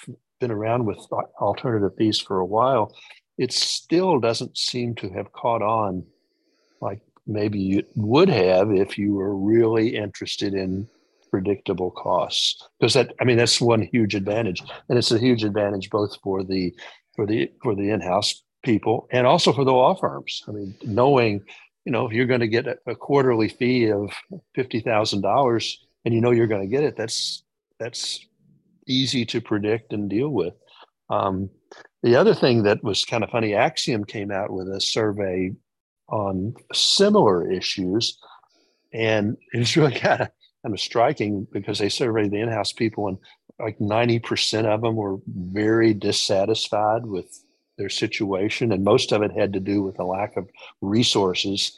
[0.41, 0.99] been around with
[1.41, 2.95] alternative fees for a while,
[3.39, 6.05] it still doesn't seem to have caught on
[6.81, 10.89] like maybe you would have if you were really interested in
[11.31, 15.89] predictable costs because that i mean that's one huge advantage and it's a huge advantage
[15.89, 16.75] both for the
[17.17, 21.43] for the for the in-house people and also for the law firms i mean knowing
[21.85, 24.13] you know, if you're going to get a, quarterly fee of
[24.55, 27.43] fifty thousand dollars, and you know you're going to get it, that's
[27.79, 28.25] that's
[28.87, 30.55] easy to predict and deal with.
[31.11, 31.51] Um,
[32.03, 35.53] the other thing that was kind of funny, Axiom came out with a survey
[36.09, 38.19] on similar issues,
[38.93, 40.29] and it was really kind of
[40.63, 43.19] kind of striking because they surveyed the in-house people, and
[43.61, 47.43] like ninety percent of them were very dissatisfied with
[47.79, 50.49] their situation, and most of it had to do with a lack of
[50.81, 51.73] resources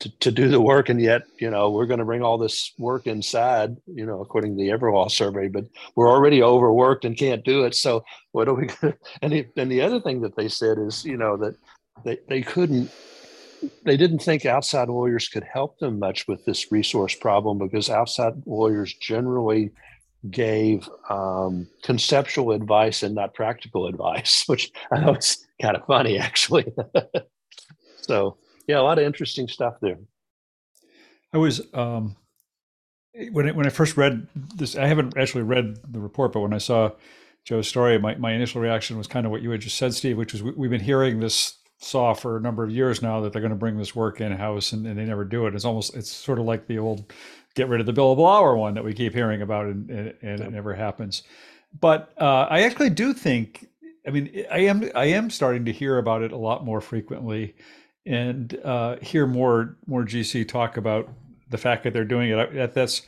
[0.00, 0.88] to, to do the work.
[0.88, 4.56] And yet, you know, we're going to bring all this work inside, you know, according
[4.56, 7.74] to the Everlaw survey, but we're already overworked and can't do it.
[7.74, 8.96] So what are we to?
[9.22, 11.54] And and the other thing that they said is, you know, that
[12.04, 12.90] they, they couldn't
[13.82, 18.32] they didn't think outside lawyers could help them much with this resource problem because outside
[18.46, 19.70] lawyers generally
[20.30, 26.18] gave um, conceptual advice and not practical advice, which I know it's kind of funny
[26.18, 26.72] actually.
[28.00, 28.38] so
[28.70, 29.98] yeah, a lot of interesting stuff there.
[31.32, 32.16] I was um,
[33.32, 34.76] when I, when I first read this.
[34.76, 36.92] I haven't actually read the report, but when I saw
[37.44, 40.16] Joe's story, my, my initial reaction was kind of what you had just said, Steve,
[40.16, 43.32] which was we, we've been hearing this saw for a number of years now that
[43.32, 45.54] they're going to bring this work in house and, and, they never do it.
[45.54, 47.10] It's almost it's sort of like the old
[47.54, 50.40] get rid of the billable hour one that we keep hearing about and, and, and
[50.40, 51.22] it never happens.
[51.78, 53.66] But uh, I actually do think,
[54.06, 57.54] I mean, I am I am starting to hear about it a lot more frequently,
[58.06, 61.08] and uh, hear more more GC talk about
[61.48, 62.38] the fact that they're doing it.
[62.38, 63.02] I, that's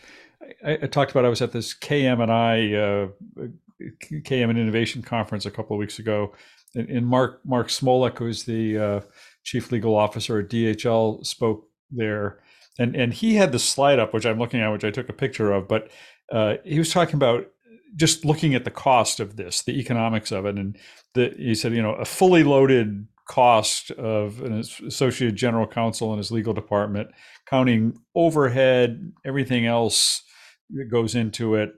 [0.65, 1.25] I, I, talked about.
[1.25, 5.79] I was at this KM and I uh, KM and Innovation conference a couple of
[5.79, 6.35] weeks ago,
[6.75, 9.01] and, and Mark Mark Smolik, who's the uh,
[9.45, 12.43] chief legal officer at DHL, spoke there
[12.79, 15.15] and and he had the slide up, which I'm looking at, which I took a
[15.15, 15.69] picture of.
[15.69, 15.91] But
[16.31, 17.49] uh, he was talking about
[17.95, 20.79] just looking at the cost of this, the economics of it, and
[21.15, 26.19] the, he said, you know, a fully loaded cost of an associate general counsel in
[26.19, 27.09] his legal department,
[27.47, 30.23] counting overhead, everything else
[30.69, 31.73] that goes into it,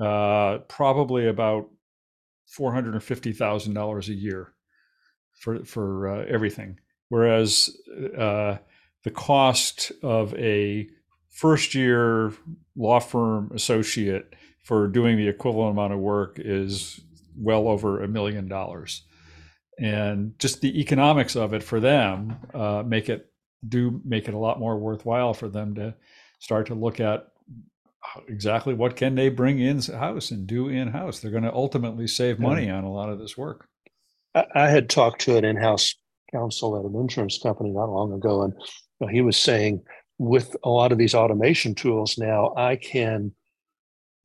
[0.00, 1.68] uh, probably about
[2.46, 4.52] four hundred and fifty thousand dollars a year
[5.32, 6.78] for for uh, everything.
[7.08, 7.76] Whereas
[8.16, 8.58] uh,
[9.02, 10.88] the cost of a
[11.28, 12.32] first year
[12.76, 17.00] law firm associate for doing the equivalent amount of work is
[17.36, 19.02] well over a million dollars
[19.78, 23.30] and just the economics of it for them uh, make it
[23.68, 25.94] do make it a lot more worthwhile for them to
[26.38, 27.28] start to look at
[28.28, 32.06] exactly what can they bring in house and do in house they're going to ultimately
[32.06, 33.66] save money on a lot of this work.
[34.34, 35.94] I, I had talked to an in-house
[36.32, 38.52] counsel at an insurance company not long ago and
[39.10, 39.82] he was saying
[40.18, 43.32] with a lot of these automation tools now, I can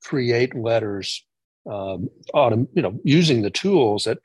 [0.04, 1.26] create letters,
[1.70, 4.20] um, autom- you know, using the tools that,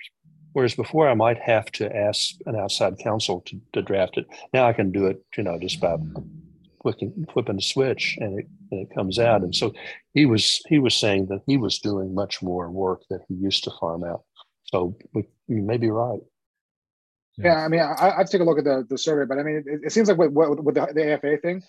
[0.54, 4.26] whereas before I might have to ask an outside counsel to, to draft it.
[4.54, 5.96] Now I can do it, you know, just by
[6.82, 9.42] flicking, flipping the switch and it, and it comes out.
[9.42, 9.72] And so
[10.14, 13.64] he was, he was saying that he was doing much more work that he used
[13.64, 14.22] to farm out.
[14.66, 16.20] So we, you may be right.
[17.36, 19.80] Yeah, I mean, I, take a look at the, the survey, but I mean, it,
[19.86, 21.62] it seems like with, with the, the AFA thing,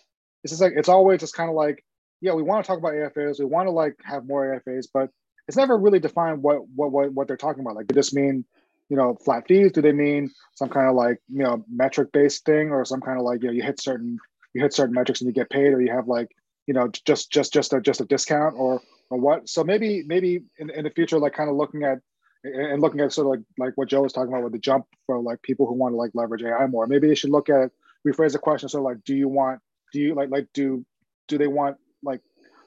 [0.43, 1.83] it's just like it's always just kind of like,
[2.21, 5.09] yeah, we want to talk about AFAs, we want to like have more AFAs, but
[5.47, 7.75] it's never really defined what what what, what they're talking about.
[7.75, 8.45] Like, does this mean
[8.89, 9.71] you know flat fees?
[9.71, 13.19] Do they mean some kind of like you know metric based thing, or some kind
[13.19, 14.17] of like you know you hit certain
[14.53, 16.29] you hit certain metrics and you get paid, or you have like
[16.67, 19.49] you know just just just a just a discount or or what?
[19.49, 21.99] So maybe maybe in, in the future, like kind of looking at
[22.43, 24.85] and looking at sort of like like what Joe was talking about with the jump
[25.05, 26.87] for like people who want to like leverage AI more.
[26.87, 27.71] Maybe they should look at
[28.07, 28.69] rephrase the question.
[28.69, 29.59] So like, do you want
[29.91, 30.85] do you like like do
[31.27, 32.21] do they want like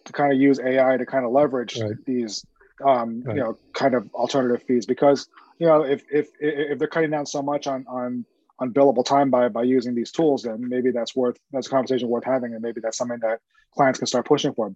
[0.04, 1.92] to kind of use AI to kind of leverage right.
[2.06, 2.44] these
[2.84, 3.36] um, right.
[3.36, 7.26] you know kind of alternative fees because you know if if if they're cutting down
[7.26, 8.24] so much on on
[8.58, 12.08] on billable time by by using these tools then maybe that's worth that's a conversation
[12.08, 13.40] worth having and maybe that's something that
[13.74, 14.74] clients can start pushing for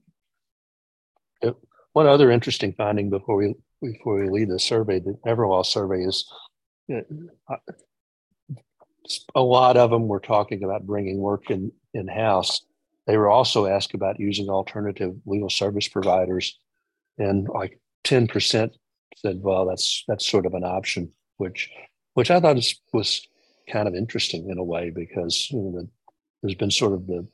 [1.43, 1.57] yep.
[1.93, 6.31] one other interesting finding before we before we leave the survey the Everlaw survey is
[6.93, 7.57] uh,
[9.35, 12.63] a lot of them were talking about bringing work in in house
[13.07, 16.59] they were also asked about using alternative legal service providers
[17.19, 18.71] and like 10%
[19.25, 21.71] said, well, that's that's sort of an option, which
[22.15, 23.27] which I thought was, was
[23.71, 25.89] kind of interesting in a way because you know, the,
[26.43, 27.27] there's been sort of the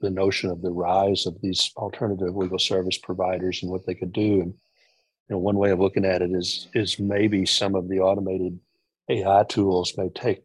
[0.00, 4.12] the notion of the rise of these alternative legal service providers and what they could
[4.12, 4.40] do.
[4.40, 4.54] And
[5.28, 8.58] you know, one way of looking at it is is maybe some of the automated
[9.08, 10.42] AI tools may take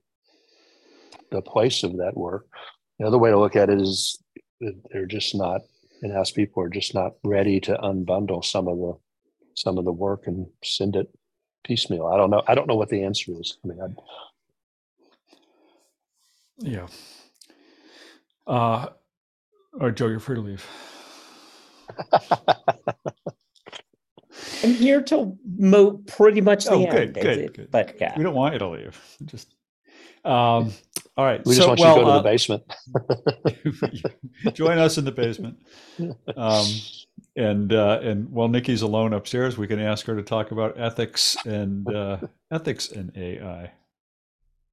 [1.31, 2.47] the place of that work.
[2.99, 4.17] The other way to look at it is
[4.91, 5.61] they're just not
[6.01, 8.93] in-house people are just not ready to unbundle some of the
[9.55, 11.09] some of the work and send it
[11.63, 12.07] piecemeal.
[12.07, 12.43] I don't know.
[12.47, 13.57] I don't know what the answer is.
[13.63, 13.95] I mean, I'd...
[16.59, 16.87] yeah.
[18.45, 18.89] Uh,
[19.79, 20.65] or Joe, you're free to leave.
[24.63, 27.13] I'm here till mo- pretty much the oh, end.
[27.13, 27.71] Good, good, good.
[27.71, 29.17] But yeah, we don't want you to leave.
[29.25, 29.53] Just
[30.23, 30.73] um,
[31.17, 31.45] all right.
[31.45, 32.63] We just so, want well, you to go uh, to the basement.
[34.55, 35.57] join us in the basement.
[36.35, 36.65] Um,
[37.35, 41.35] and uh, and while Niki's alone upstairs, we can ask her to talk about ethics
[41.45, 42.17] and uh,
[42.51, 43.71] ethics and AI.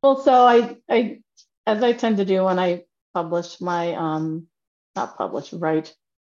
[0.02, 1.20] Well, so I, I,
[1.66, 4.48] as I tend to do when I publish my, um,
[4.96, 5.94] not publish, write,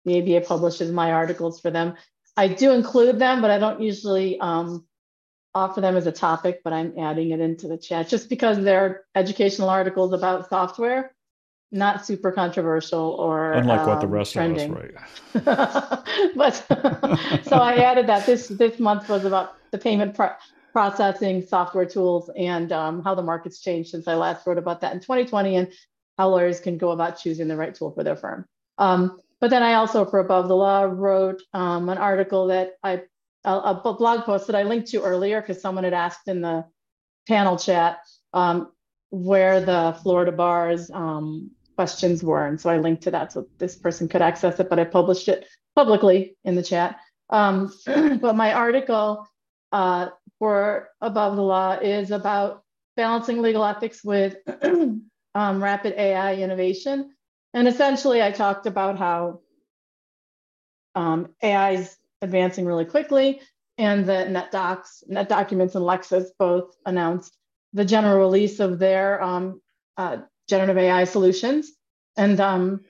[0.05, 1.95] the ABA publishes my articles for them.
[2.36, 4.86] I do include them, but I don't usually um,
[5.55, 9.05] offer them as a topic, but I'm adding it into the chat just because they're
[9.15, 11.15] educational articles about software
[11.73, 14.71] not super controversial or unlike um, what the um, rest trending.
[14.71, 14.93] of us
[15.36, 16.36] write.
[16.36, 16.53] but
[17.43, 20.36] so I added that this this month was about the payment pro-
[20.71, 24.93] processing software tools and um, how the market's changed since I last wrote about that
[24.93, 25.71] in 2020 and
[26.17, 28.45] how lawyers can go about choosing the right tool for their firm.
[28.77, 33.01] Um, but then I also, for Above the Law, wrote um, an article that I
[33.45, 36.65] a, a blog post that I linked to earlier because someone had asked in the
[37.27, 37.99] panel chat
[38.33, 38.71] um,
[39.09, 42.45] where the Florida bars um, questions were.
[42.45, 45.27] And so I linked to that so this person could access it, but I published
[45.27, 46.99] it publicly in the chat.
[47.29, 49.27] Um, but my article
[49.71, 50.09] uh,
[50.39, 52.63] for Above the Law is about
[52.95, 57.12] balancing legal ethics with um, rapid AI innovation.
[57.53, 59.41] And essentially, I talked about how
[60.95, 63.41] um, AI is advancing really quickly,
[63.77, 67.36] and that NetDocs, NetDocuments, and Lexis both announced
[67.73, 69.62] the general release of their um,
[69.97, 70.17] uh,
[70.53, 71.71] generative AI solutions,
[72.15, 72.81] and um,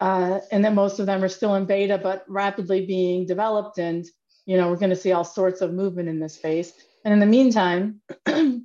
[0.00, 3.76] uh, and that most of them are still in beta, but rapidly being developed.
[3.78, 4.06] And
[4.46, 6.72] you know, we're going to see all sorts of movement in this space.
[7.04, 8.60] And in the meantime, a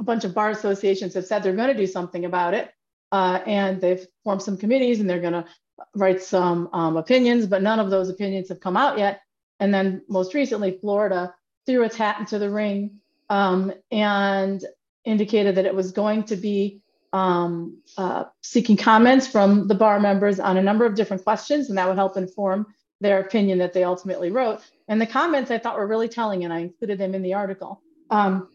[0.00, 2.70] bunch of bar associations have said they're going to do something about it,
[3.10, 5.46] uh, and they've formed some committees, and they're going to
[5.94, 9.22] write some um, opinions, but none of those opinions have come out yet.
[9.60, 13.00] And then most recently, Florida threw its hat into the ring
[13.30, 14.62] um, and
[15.06, 20.38] indicated that it was going to be um, uh, seeking comments from the bar members
[20.38, 22.66] on a number of different questions, and that would help inform
[23.00, 24.60] their opinion that they ultimately wrote.
[24.88, 27.82] And the comments I thought were really telling, and I included them in the article.
[28.10, 28.48] Um,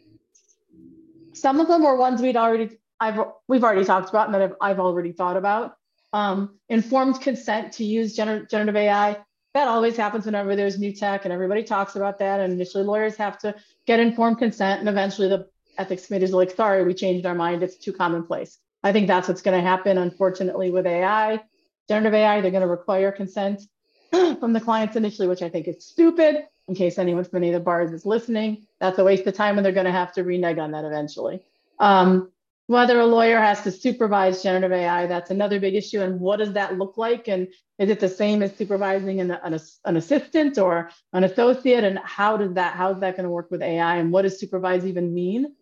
[1.34, 4.56] some of them were ones we'd already, I've we've already talked about, and that I've,
[4.62, 5.76] I've already thought about.
[6.14, 9.18] Um, informed consent to use gener- generative AI.
[9.54, 12.40] That always happens whenever there's new tech, and everybody talks about that.
[12.40, 16.52] And initially, lawyers have to get informed consent, and eventually, the ethics committees are like,
[16.52, 17.64] sorry, we changed our mind.
[17.64, 18.58] It's too commonplace.
[18.84, 21.42] I think that's what's going to happen, unfortunately, with AI.
[21.88, 23.64] Generative AI, they're going to require consent
[24.12, 26.46] from the clients initially, which I think is stupid.
[26.68, 29.58] In case anyone from any of the bars is listening, that's a waste of time,
[29.58, 31.42] and they're going to have to renege on that eventually.
[31.80, 32.32] Um,
[32.68, 36.02] whether a lawyer has to supervise generative AI, that's another big issue.
[36.02, 37.28] And what does that look like?
[37.28, 37.48] And
[37.78, 41.84] is it the same as supervising an, an, an assistant or an associate?
[41.84, 43.98] And how does that, how is that going to work with AI?
[43.98, 45.54] And what does supervise even mean?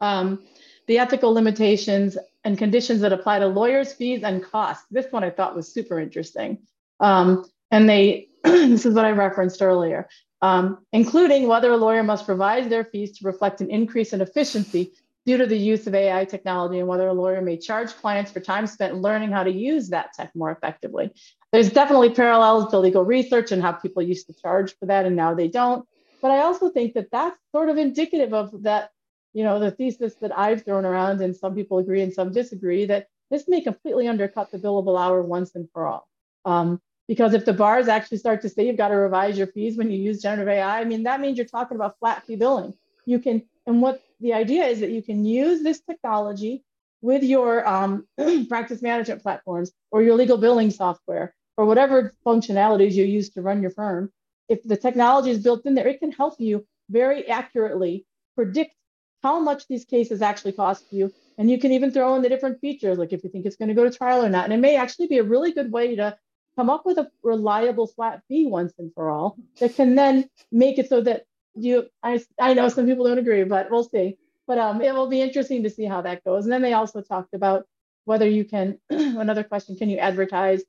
[0.00, 0.42] Um,
[0.86, 4.86] the ethical limitations and conditions that apply to lawyers' fees and costs.
[4.90, 6.58] This one I thought was super interesting.
[7.00, 10.08] Um, and they, this is what I referenced earlier.
[10.42, 14.92] um, including whether a lawyer must revise their fees to reflect an increase in efficiency
[15.26, 18.40] due to the use of AI technology and whether a lawyer may charge clients for
[18.40, 21.10] time spent learning how to use that tech more effectively.
[21.52, 25.16] There's definitely parallels to legal research and how people used to charge for that and
[25.16, 25.86] now they don't.
[26.22, 28.90] But I also think that that's sort of indicative of that,
[29.38, 32.86] you know, the thesis that I've thrown around and some people agree and some disagree
[32.86, 36.08] that this may completely undercut the billable hour once and for all.
[36.44, 39.78] Um, because if the bars actually start to say you've got to revise your fees
[39.78, 42.74] when you use generative AI, I mean, that means you're talking about flat fee billing.
[43.06, 46.64] You can, and what the idea is that you can use this technology
[47.00, 48.08] with your um,
[48.48, 53.62] practice management platforms or your legal billing software or whatever functionalities you use to run
[53.62, 54.10] your firm.
[54.48, 58.74] If the technology is built in there, it can help you very accurately predict
[59.22, 61.12] how much these cases actually cost you.
[61.36, 63.68] And you can even throw in the different features, like if you think it's going
[63.68, 64.44] to go to trial or not.
[64.44, 66.16] And it may actually be a really good way to
[66.58, 70.76] come up with a reliable flat fee once and for all that can then make
[70.76, 74.58] it so that you I, I know some people don't agree but we'll see but
[74.58, 77.32] um, it will be interesting to see how that goes and then they also talked
[77.32, 77.64] about
[78.06, 80.64] whether you can another question can you advertise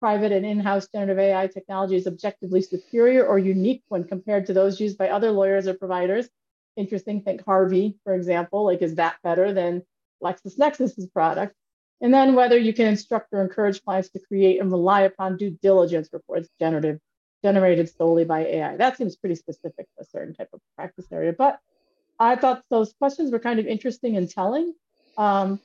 [0.00, 4.78] private and in-house generative ai technology is objectively superior or unique when compared to those
[4.80, 6.28] used by other lawyers or providers
[6.76, 9.82] interesting think harvey for example like is that better than
[10.22, 11.54] lexisnexis's product
[12.02, 15.56] and then whether you can instruct or encourage clients to create and rely upon due
[15.62, 16.98] diligence reports generative,
[17.44, 18.76] generated solely by AI.
[18.76, 21.32] That seems pretty specific to a certain type of practice area.
[21.32, 21.60] But
[22.18, 24.74] I thought those questions were kind of interesting and telling.
[25.16, 25.60] Um,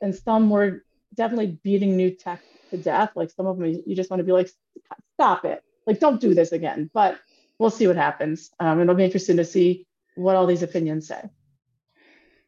[0.00, 0.82] and some were
[1.14, 2.40] definitely beating new tech
[2.70, 3.10] to death.
[3.14, 4.50] Like some of them, you just want to be like,
[5.14, 5.62] stop it.
[5.86, 6.90] Like, don't do this again.
[6.94, 7.20] But
[7.58, 8.50] we'll see what happens.
[8.58, 11.22] Um, it'll be interesting to see what all these opinions say.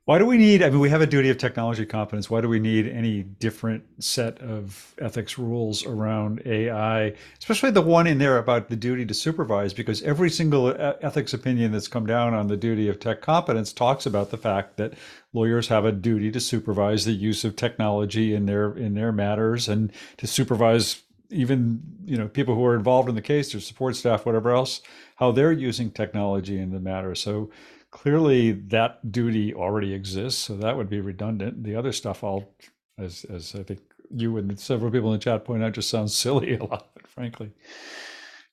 [0.06, 0.62] Why do we need?
[0.62, 2.28] I mean, we have a duty of technology competence.
[2.28, 8.06] Why do we need any different set of ethics rules around AI, especially the one
[8.06, 9.72] in there about the duty to supervise?
[9.72, 14.04] Because every single ethics opinion that's come down on the duty of tech competence talks
[14.04, 14.92] about the fact that
[15.32, 19.68] lawyers have a duty to supervise the use of technology in their in their matters
[19.68, 23.96] and to supervise even you know people who are involved in the case, their support
[23.96, 24.82] staff, whatever else,
[25.16, 27.14] how they're using technology in the matter.
[27.14, 27.50] So
[27.90, 31.64] clearly that duty already exists, so that would be redundant.
[31.64, 32.54] The other stuff, all
[32.98, 36.16] as as I think you and several people in the chat point out, just sounds
[36.18, 37.52] silly a lot, frankly.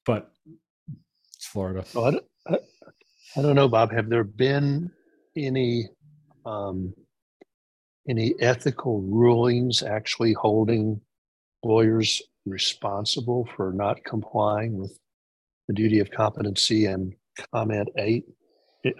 [0.06, 0.32] But
[1.36, 1.86] it's Florida.
[1.94, 2.58] Well, I, don't, I,
[3.38, 3.92] I don't know, Bob.
[3.92, 4.92] Have there been
[5.36, 5.90] any
[6.46, 6.94] um,
[8.10, 11.02] any ethical rulings actually holding
[11.64, 14.98] lawyers responsible for not complying with
[15.68, 17.14] the duty of competency and
[17.54, 18.26] comment eight?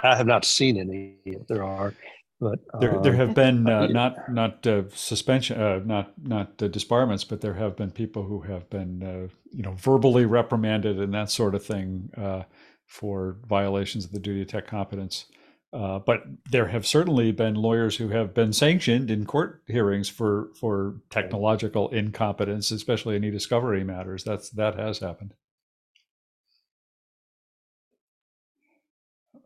[0.04, 1.16] I have not seen any.
[1.48, 1.94] There are,
[2.40, 6.68] but there, there have um, been uh, not not uh, suspension, uh, not not uh,
[6.68, 11.14] disbarments, but there have been people who have been uh, you know verbally reprimanded and
[11.14, 12.44] that sort of thing uh,
[12.86, 15.26] for violations of the duty of tech competence.
[15.72, 20.98] But there have certainly been lawyers who have been sanctioned in court hearings for for
[21.10, 24.24] technological incompetence, especially in e-discovery matters.
[24.24, 25.34] That's that has happened.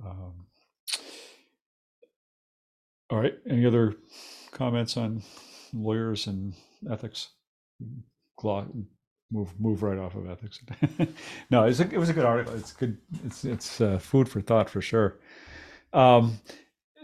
[0.04, 0.48] Um,
[3.10, 3.36] all right.
[3.50, 3.96] Any other
[4.52, 5.22] comments on
[5.74, 6.54] lawyers and
[6.90, 7.30] ethics?
[9.32, 10.60] Move move right off of ethics.
[11.50, 12.54] no, it was, a, it was a good article.
[12.56, 12.98] It's good.
[13.26, 15.20] It's it's uh, food for thought for sure.
[15.96, 16.40] Um,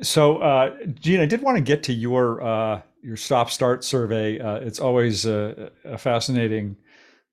[0.02, 4.39] so, uh, Jean, I did want to get to your uh, your stop start survey.
[4.39, 6.76] Uh, it's always a, a fascinating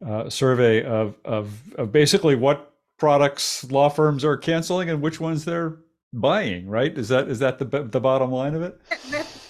[0.06, 5.44] uh, survey of, of of basically what products law firms are canceling and which ones
[5.44, 5.78] they're
[6.12, 8.80] buying right is that is that the the bottom line of it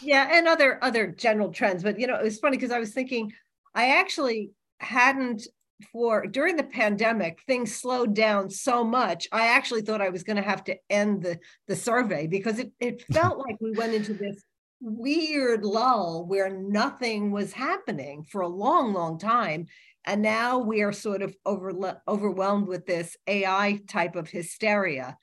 [0.02, 2.92] yeah and other other general trends but you know it was funny because i was
[2.92, 3.32] thinking
[3.74, 4.50] i actually
[4.80, 5.46] hadn't
[5.92, 10.36] for during the pandemic things slowed down so much i actually thought i was going
[10.36, 14.12] to have to end the the survey because it, it felt like we went into
[14.14, 14.42] this
[14.80, 19.66] weird lull where nothing was happening for a long long time
[20.08, 25.18] and now we are sort of over, overwhelmed with this AI type of hysteria.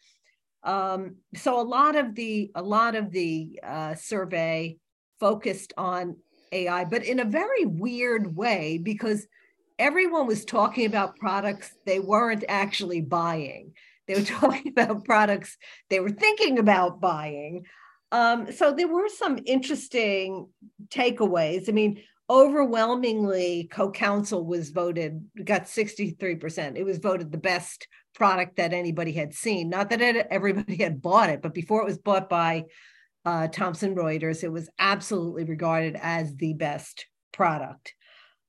[0.62, 4.78] Um, so a lot of the a lot of the uh, survey
[5.20, 6.18] focused on
[6.52, 9.26] AI, but in a very weird way because
[9.80, 13.74] everyone was talking about products they weren't actually buying.
[14.08, 15.58] They were talking about products
[15.90, 17.66] they were thinking about buying.
[18.12, 20.48] Um, so there were some interesting
[20.90, 21.68] takeaways.
[21.68, 28.74] I mean, overwhelmingly CoCounsel was voted got 63% it was voted the best product that
[28.74, 32.28] anybody had seen not that it, everybody had bought it but before it was bought
[32.28, 32.64] by
[33.26, 37.94] uh, thomson reuters it was absolutely regarded as the best product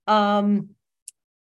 [0.06, 0.70] um,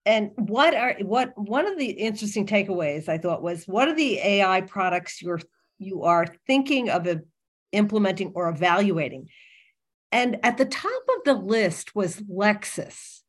[0.06, 4.18] and what are what one of the interesting takeaways I thought was what are the
[4.18, 5.40] AI products you're
[5.78, 7.08] you are thinking of
[7.72, 9.28] implementing or evaluating?
[10.12, 13.20] And at the top of the list was Lexis.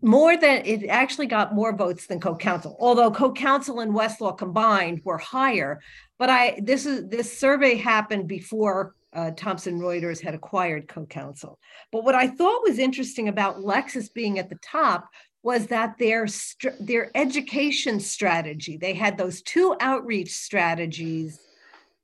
[0.00, 5.18] More than it actually got more votes than CoCounsel, although CoCounsel and Westlaw combined were
[5.18, 5.80] higher.
[6.18, 11.56] But I this is this survey happened before uh, Thomson Reuters had acquired CoCounsel.
[11.90, 15.08] But what I thought was interesting about Lexis being at the top
[15.46, 16.26] was that their
[16.80, 21.38] their education strategy they had those two outreach strategies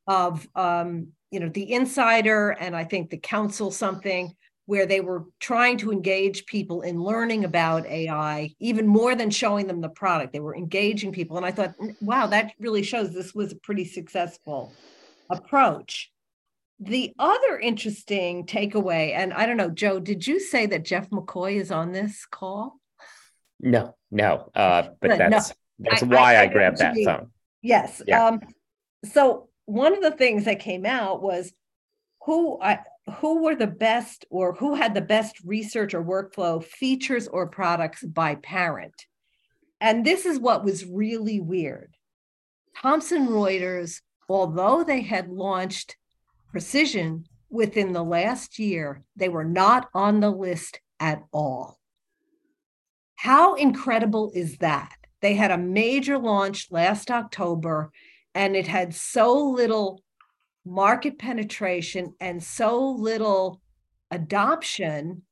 [0.06, 4.32] of um, you know the insider and i think the council something
[4.66, 9.66] where they were trying to engage people in learning about ai even more than showing
[9.66, 10.32] them the product.
[10.32, 13.84] They were engaging people and i thought wow that really shows this was a pretty
[13.84, 14.72] successful
[15.30, 16.12] approach.
[16.78, 21.60] The other interesting takeaway and i don't know joe did you say that jeff mccoy
[21.60, 22.81] is on this call
[23.62, 24.50] no, no.
[24.54, 25.30] Uh, but Good, no.
[25.30, 27.04] that's that's I- why I- I, I grabbed that mean.
[27.06, 27.30] phone.
[27.62, 28.02] Yes.
[28.06, 28.26] Yeah.
[28.26, 28.40] Um,
[29.04, 31.52] so one of the things that came out was
[32.26, 32.80] who I
[33.18, 38.04] who were the best or who had the best research or workflow features or products
[38.04, 38.94] by parent.
[39.80, 41.96] And this is what was really weird.
[42.80, 45.96] Thomson Reuters, although they had launched
[46.52, 51.78] Precision within the last year, they were not on the list at all.
[53.22, 54.96] How incredible is that?
[55.20, 57.92] They had a major launch last October
[58.34, 60.02] and it had so little
[60.64, 63.60] market penetration and so little
[64.10, 65.22] adoption.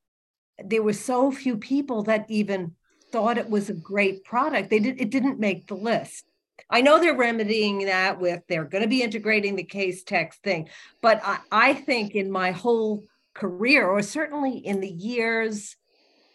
[0.65, 2.77] There were so few people that even
[3.11, 4.71] thought it was a great product.
[4.71, 6.27] They did it didn't make the list.
[6.71, 10.69] I know they're remedying that with they're going to be integrating the Casetext thing,
[11.03, 13.03] but I, I think in my whole
[13.35, 15.75] career, or certainly in the years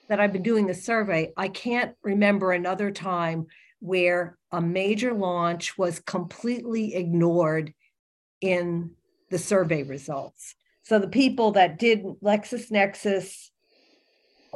[0.07, 3.47] that I've been doing the survey, I can't remember another time
[3.79, 7.73] where a major launch was completely ignored
[8.41, 8.91] in
[9.29, 10.55] the survey results.
[10.83, 13.49] So the people that did LexisNexis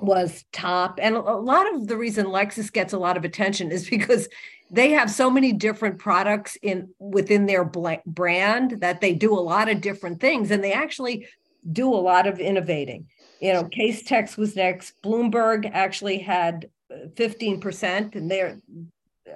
[0.02, 1.00] was top.
[1.02, 4.28] And a lot of the reason Lexis gets a lot of attention is because
[4.72, 7.66] they have so many different products in within their
[8.06, 11.28] brand that they do a lot of different things and they actually
[11.72, 13.08] do a lot of innovating
[13.42, 15.02] you know, Casetext was next.
[15.02, 18.60] Bloomberg actually had uh, fifteen percent, and there,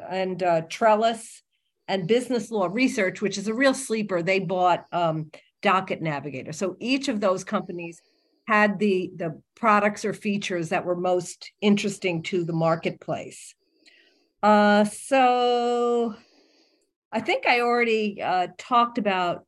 [0.10, 1.41] and uh, Trellis
[1.88, 4.22] and Business Law Research, which is a real sleeper.
[4.22, 5.32] They bought um,
[5.62, 6.54] Docket Navigator.
[6.54, 8.01] So each of those companies
[8.47, 13.56] had the the products or features that were most interesting to the marketplace.
[14.41, 16.16] Uh, so
[17.12, 19.45] I think I already uh, talked about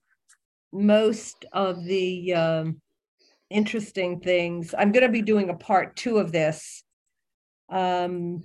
[0.72, 2.34] most of the.
[2.34, 2.82] Um,
[3.50, 4.74] interesting things.
[4.78, 6.84] I'm going to be doing a part two of this.
[7.70, 8.44] Um,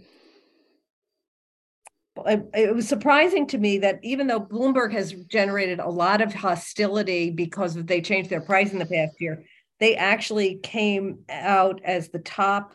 [2.26, 6.34] it, it was surprising to me that even though Bloomberg has generated a lot of
[6.34, 9.44] hostility because they changed their price in the past year,
[9.78, 12.72] they actually came out as the top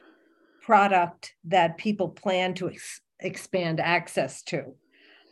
[0.62, 4.74] product that people plan to ex- expand access to.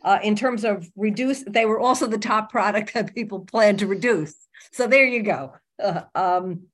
[0.02, 3.86] Uh, in terms of reduce, they were also the top product that people plan to
[3.86, 4.34] reduce.
[4.72, 5.54] So there you go.
[5.82, 6.66] Uh, um,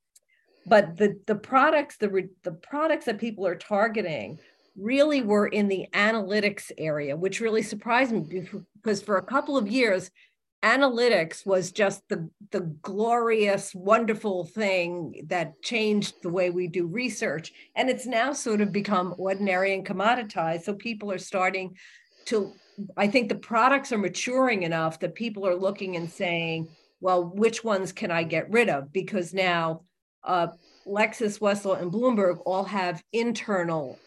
[0.66, 4.38] but the the products the re- the products that people are targeting
[4.76, 8.48] really were in the analytics area which really surprised me
[8.82, 10.10] because for a couple of years
[10.62, 17.52] analytics was just the the glorious wonderful thing that changed the way we do research.
[17.76, 20.62] And it's now sort of become ordinary and commoditized.
[20.62, 21.76] So people are starting
[22.26, 22.52] to
[22.96, 26.68] i think the products are maturing enough that people are looking and saying
[27.00, 28.92] well which ones can i get rid of?
[28.92, 29.82] Because now
[30.24, 30.48] uh,
[30.86, 33.98] Lexis, Westlaw, and Bloomberg all have internal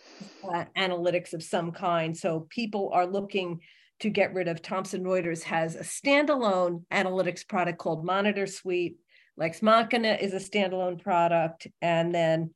[0.44, 2.16] uh, analytics of some kind.
[2.16, 3.60] So people are looking
[4.00, 8.98] to get rid of Thomson Reuters has a standalone analytics product called Monitor Suite.
[9.38, 11.68] Lex Machina is a standalone product.
[11.82, 12.54] And then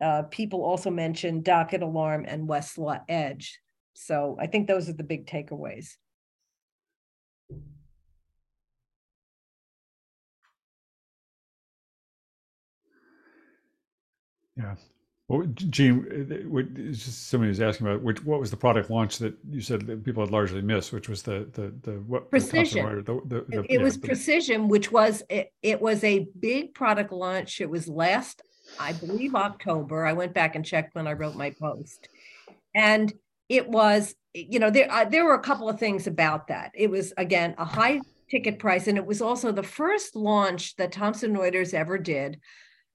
[0.00, 3.58] uh, people also mentioned Docket Alarm and Westlaw Edge.
[3.94, 5.96] So I think those are the big takeaways.
[14.56, 14.74] Yeah.
[15.28, 19.18] Well, Jean, uh, what, just somebody was asking about which, what was the product launch
[19.18, 23.02] that you said that people had largely missed, which was the the the what Precision.
[23.04, 27.12] The, the, the, It, yeah, was Precision, which was it, it was a big product
[27.12, 27.60] launch.
[27.60, 28.42] It was last,
[28.78, 30.04] I believe, October.
[30.04, 32.08] I went back and checked when I wrote my post,
[32.74, 33.10] and
[33.48, 36.72] it was you know there uh, there were a couple of things about that.
[36.74, 40.92] It was again a high ticket price, and it was also the first launch that
[40.92, 42.38] Thomson Reuters ever did,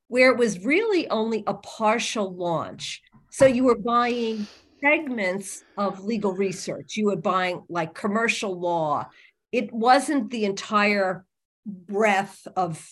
[0.07, 3.01] where it was really only a partial launch.
[3.31, 4.47] So you were buying
[4.81, 6.95] segments of legal research.
[6.95, 9.09] You were buying like commercial law.
[9.51, 11.25] It wasn't the entire
[11.65, 12.85] breadth of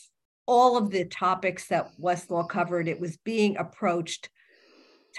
[0.45, 2.87] all of the topics that Westlaw covered.
[2.87, 4.29] It was being approached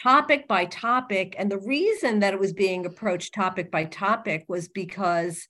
[0.03, 1.35] topic by topic.
[1.39, 5.47] And the reason that it was being approached topic by topic was because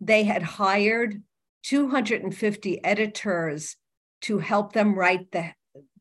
[0.00, 1.22] they had hired
[1.64, 3.76] 250 editors
[4.22, 5.50] to help them write the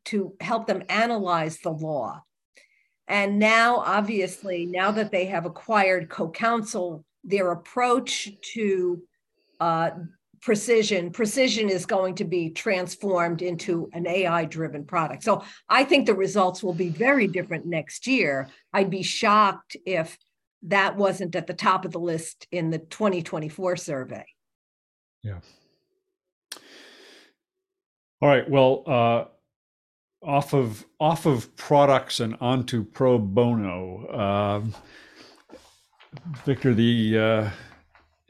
[0.09, 2.23] to help them analyze the law.
[3.07, 9.01] And now, obviously, now that they have acquired CoCounsel, their approach to
[9.59, 9.91] uh,
[10.41, 15.21] precision precision is going to be transformed into an ai driven product.
[15.23, 18.47] So i think the results will be very different next year.
[18.71, 20.17] I'd be shocked if
[20.63, 24.25] that wasn't at the top of the list in the 2024 survey.
[25.23, 25.39] Yeah.
[28.21, 29.25] All right well uh
[30.21, 34.75] off of off of products and onto pro bono um
[36.43, 37.49] victor the uh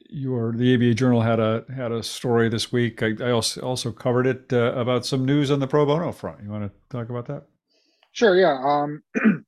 [0.10, 3.04] your the ABA Journal had a had a story this week.
[3.04, 6.42] I, I also also covered it uh, about some news on the pro bono front.
[6.44, 7.44] You want to talk about that?
[8.12, 8.36] Sure.
[8.36, 8.60] Yeah.
[8.60, 9.04] Um,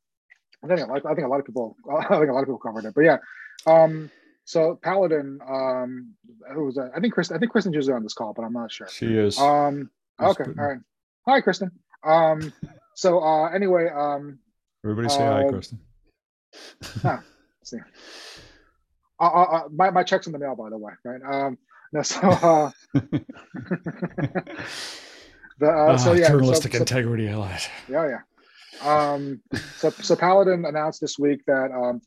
[0.63, 2.85] I think I think a lot of people I think a lot of people covered
[2.85, 3.17] it, but yeah.
[3.65, 4.09] Um,
[4.45, 6.13] so Paladin, um,
[6.53, 6.91] who was that?
[6.95, 7.31] I think Chris.
[7.31, 8.87] I think Kristen is on this call, but I'm not sure.
[8.87, 9.39] She is.
[9.39, 9.89] Um.
[10.19, 10.43] Okay.
[10.43, 10.79] All right.
[11.27, 11.71] Hi, Kristen.
[12.03, 12.53] Um.
[12.95, 13.49] So uh.
[13.49, 13.87] Anyway.
[13.89, 14.39] Um.
[14.83, 15.79] Everybody say uh, hi, Kristen.
[17.01, 17.19] Huh,
[17.63, 17.77] see.
[19.19, 21.21] Uh, uh, uh, my, my check's in the mail, by the way, right?
[21.23, 21.57] Um,
[21.93, 22.71] no, so, uh,
[25.59, 27.69] the, uh, so yeah, journalistic so, integrity, I like.
[27.87, 28.21] Yeah, yeah.
[28.83, 29.41] Um,
[29.77, 32.01] so, so Paladin announced this week that, um,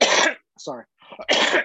[0.58, 0.84] sorry,
[1.30, 1.62] um,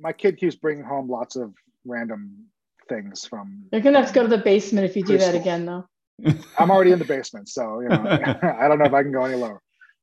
[0.00, 1.52] my kid keeps bringing home lots of
[1.84, 2.46] random
[2.92, 3.64] things from.
[3.72, 5.86] You're gonna have to go to the basement if you do that again, though.
[6.58, 8.04] I'm already in the basement, so you know,
[8.60, 9.60] I don't know if I can go any lower.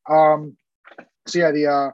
[0.10, 0.58] Um,
[1.28, 1.92] so yeah, the uh,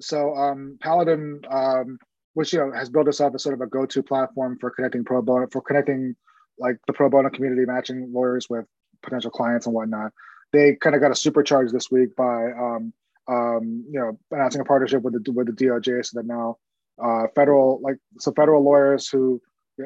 [0.00, 1.98] so um, Paladin, um,
[2.34, 5.04] which you know has built us up as sort of a go-to platform for connecting
[5.04, 6.14] pro bono, for connecting
[6.58, 8.66] like the pro bono community, matching lawyers with
[9.02, 10.12] potential clients and whatnot.
[10.52, 12.92] They kind of got a supercharge this week by um,
[13.28, 16.58] um, you know announcing a partnership with the with the DOJ, so that now
[17.02, 19.40] uh, federal like so federal lawyers who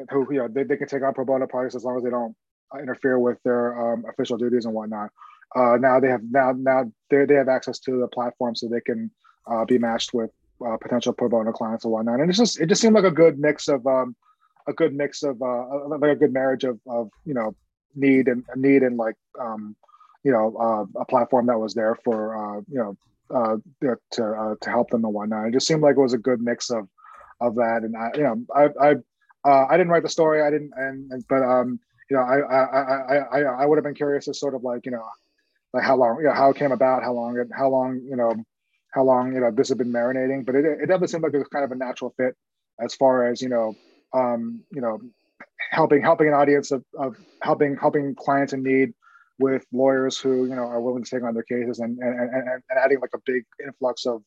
[0.09, 2.09] who you know they, they can take on pro bono projects as long as they
[2.09, 2.35] don't
[2.79, 5.09] interfere with their um, official duties and whatnot.
[5.55, 8.81] Uh, now they have now now they, they have access to the platform so they
[8.81, 9.11] can
[9.47, 10.31] uh, be matched with
[10.65, 12.19] uh, potential pro bono clients and whatnot.
[12.19, 14.15] And it's just it just seemed like a good mix of um,
[14.67, 17.55] a good mix of uh, like a good marriage of of you know
[17.95, 19.75] need and need and like um,
[20.23, 22.97] you know uh, a platform that was there for uh, you know
[23.33, 23.57] uh,
[24.11, 25.47] to uh, to help them and whatnot.
[25.47, 26.87] It just seemed like it was a good mix of
[27.39, 27.83] of that.
[27.83, 28.95] And I you know I I
[29.45, 30.41] uh, I didn't write the story.
[30.41, 31.79] I didn't and, and but um
[32.09, 34.85] you know I I I I I would have been curious to sort of like
[34.85, 35.03] you know
[35.73, 38.15] like how long you know how it came about, how long it how long you
[38.15, 38.33] know
[38.91, 41.39] how long you know this had been marinating, but it, it definitely seemed like it
[41.39, 42.35] was kind of a natural fit
[42.79, 43.73] as far as you know,
[44.13, 44.99] um, you know,
[45.71, 48.93] helping helping an audience of, of helping helping clients in need
[49.39, 52.47] with lawyers who you know are willing to take on their cases and and, and,
[52.47, 54.21] and adding like a big influx of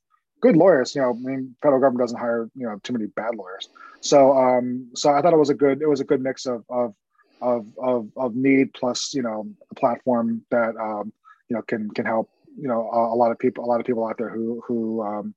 [0.44, 0.94] good lawyers.
[0.94, 3.68] You know, I mean, federal government doesn't hire you know too many bad lawyers.
[4.00, 6.64] So um, so I thought it was a good it was a good mix of
[6.68, 6.94] of
[7.40, 11.12] of of, of need plus you know a platform that um,
[11.48, 12.28] you know can can help
[12.60, 15.02] you know a, a, lot of people a lot of people out there who who
[15.02, 15.34] um,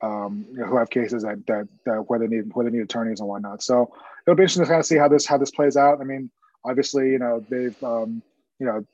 [0.00, 2.82] um, you know, who have cases that, that that where they need where they need
[2.82, 3.62] attorneys and whatnot.
[3.62, 3.92] So
[4.26, 6.00] it'll be interesting to kind of see how this how this plays out.
[6.00, 6.30] I mean,
[6.64, 8.22] obviously, you know, they've um,
[8.58, 8.84] you know,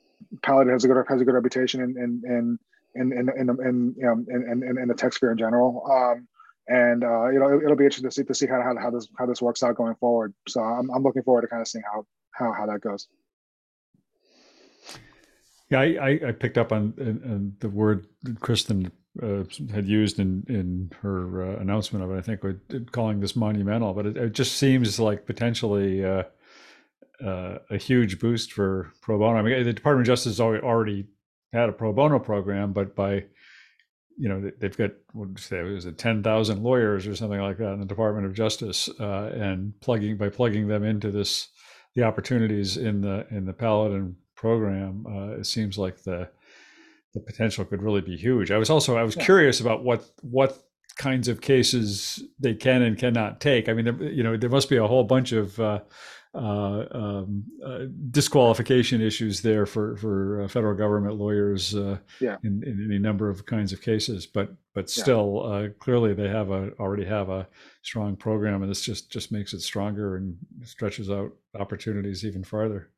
[0.41, 2.59] Paladin has a good has a good reputation in in in
[2.95, 5.83] in in in, in you know in, in, in the tech sphere in general.
[5.91, 6.27] Um,
[6.67, 8.89] and uh, you know, it, will be interesting to see to see how, how how
[8.89, 10.33] this how this works out going forward.
[10.47, 13.07] So I'm I'm looking forward to kind of seeing how how how that goes.
[15.69, 18.05] Yeah, I, I, picked up on, on the word
[18.39, 18.91] Kristen
[19.21, 19.43] uh,
[19.73, 22.17] had used in in her uh, announcement of it.
[22.17, 26.23] I think calling this monumental, but it, it just seems like potentially uh,
[27.23, 29.37] uh a huge boost for pro bono.
[29.37, 31.07] I mean, the Department of Justice is already
[31.55, 33.25] had a pro bono program, but by
[34.17, 37.73] you know they've got what say was it ten thousand lawyers or something like that
[37.73, 41.49] in the Department of Justice, uh, and plugging by plugging them into this
[41.95, 46.29] the opportunities in the in the Paladin program, uh, it seems like the
[47.13, 48.51] the potential could really be huge.
[48.51, 49.25] I was also I was yeah.
[49.25, 50.61] curious about what what
[50.97, 53.67] kinds of cases they can and cannot take.
[53.67, 55.79] I mean, there, you know, there must be a whole bunch of uh,
[56.35, 62.37] um, uh, disqualification issues there for for uh, federal government lawyers uh, yeah.
[62.43, 64.25] in, in, any number of kinds of cases.
[64.25, 65.49] But but still, yeah.
[65.49, 67.47] Uh, clearly they have a already have a
[67.83, 72.89] strong program, and this just just makes it stronger and stretches out opportunities even farther.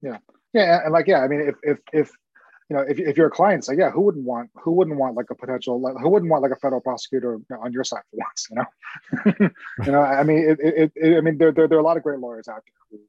[0.00, 0.18] Yeah,
[0.54, 2.10] yeah, and like yeah, I mean, if if if
[2.68, 5.14] you know, if, if you're a client, say, yeah, who wouldn't want who wouldn't want
[5.14, 8.16] like a potential like, who wouldn't want like a federal prosecutor on your side for
[8.16, 9.50] once, you know?
[9.84, 11.96] you know, I mean, it, it, it, I mean, there, there there are a lot
[11.96, 13.00] of great lawyers out there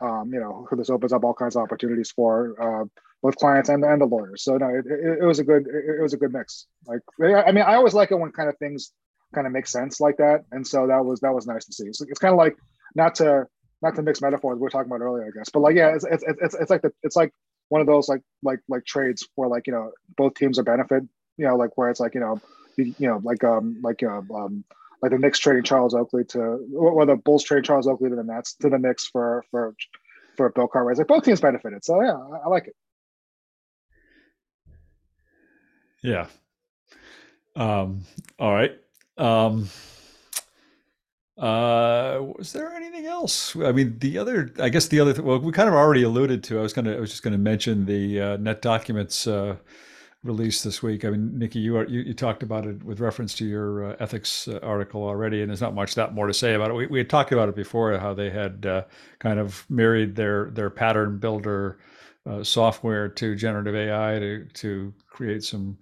[0.00, 2.84] who, um, you know, who this opens up all kinds of opportunities for uh,
[3.22, 4.44] both clients and and the lawyers.
[4.44, 6.66] So no, it, it, it was a good it, was a good mix.
[6.86, 8.92] Like, I mean, I always like it when kind of things
[9.34, 11.92] kind of make sense like that, and so that was that was nice to see.
[11.92, 12.56] So it's kind of like
[12.94, 13.46] not to
[13.82, 16.04] not to mix metaphors we were talking about earlier, I guess, but like yeah, it's
[16.04, 17.32] it's it's, it's like the it's like
[17.70, 21.04] one of those like like like trades where like you know both teams are benefit.
[21.38, 22.40] You know, like where it's like you know
[22.76, 24.64] you, you know like um like uh, um
[25.00, 26.40] like the Knicks trading Charles Oakley to
[26.76, 29.74] or the Bulls trading Charles Oakley to the Nets to the Knicks for for
[30.36, 30.98] for Bill Cartwright.
[30.98, 32.76] Like both teams benefited, so yeah, I, I like it.
[36.02, 36.26] Yeah.
[37.56, 38.02] Um.
[38.38, 38.76] All right.
[39.16, 39.68] Um.
[41.40, 43.56] Uh, was there anything else?
[43.56, 46.44] I mean, the other, I guess the other, th- well, we kind of already alluded
[46.46, 46.60] to.
[46.60, 49.56] I was gonna, I was just gonna mention the uh, Net Documents uh,
[50.24, 51.04] release this week.
[51.04, 53.96] I mean, Niki, you are you, you talked about it with reference to your uh,
[54.00, 56.74] ethics uh, article already, and there's not much that more to say about it.
[56.74, 58.84] We, we had talked about it before, how they had uh,
[59.18, 61.78] kind of married their their pattern builder
[62.26, 65.78] uh, software to generative AI to to create some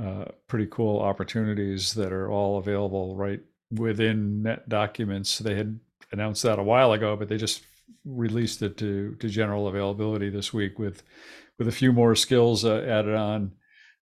[0.00, 3.40] uh, pretty cool opportunities that are all available right
[3.74, 5.38] within net documents.
[5.38, 5.78] They had
[6.12, 7.62] announced that a while ago, but they just
[8.04, 11.02] released it to to general availability this week with
[11.58, 13.52] with a few more skills uh, added on.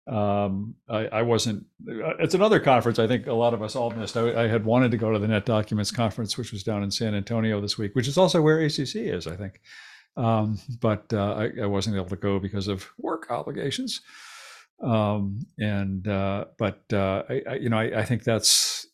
[0.07, 1.65] Um, I, I, wasn't.
[1.89, 2.99] Uh, it's another conference.
[2.99, 4.17] I think a lot of us all missed.
[4.17, 6.91] I, I, had wanted to go to the Net Documents conference, which was down in
[6.91, 9.61] San Antonio this week, which is also where ACC is, I think.
[10.17, 14.01] Um, but uh, I, I, wasn't able to go because of work obligations.
[14.83, 18.87] Um, and uh, but uh, I, you know, I, think that's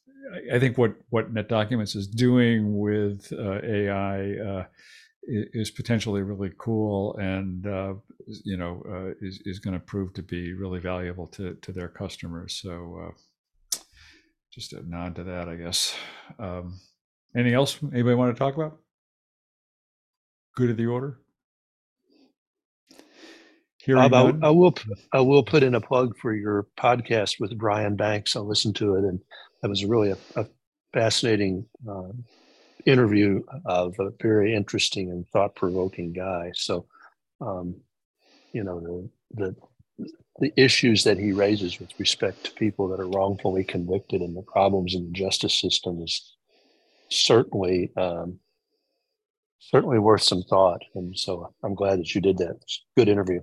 [0.52, 4.64] I think what what Net Documents is doing with uh, AI uh,
[5.22, 7.94] is potentially really cool, and uh,
[8.44, 11.88] you know uh, is is going to prove to be really valuable to to their
[11.88, 12.60] customers.
[12.62, 13.12] So
[13.74, 13.78] uh,
[14.52, 15.94] just a nod to that, I guess.
[16.38, 16.80] Um,
[17.36, 18.78] anything else anybody want to talk about?
[20.56, 21.20] Good of the order.
[23.86, 24.12] Bob,
[24.42, 24.74] I, I, will
[25.12, 28.36] I will put in a plug for your podcast with Brian Banks.
[28.36, 29.20] I'll listen to it and
[29.62, 30.46] that was really a, a
[30.92, 32.12] fascinating uh,
[32.86, 36.52] interview of a very interesting and thought-provoking guy.
[36.54, 36.86] So,
[37.40, 37.76] um,
[38.52, 39.56] you know, the, the
[40.40, 44.42] the issues that he raises with respect to people that are wrongfully convicted and the
[44.42, 46.36] problems in the justice system is
[47.08, 48.38] certainly um,
[49.58, 50.82] certainly worth some thought.
[50.94, 52.56] And so I'm glad that you did that.
[52.96, 53.40] good interview.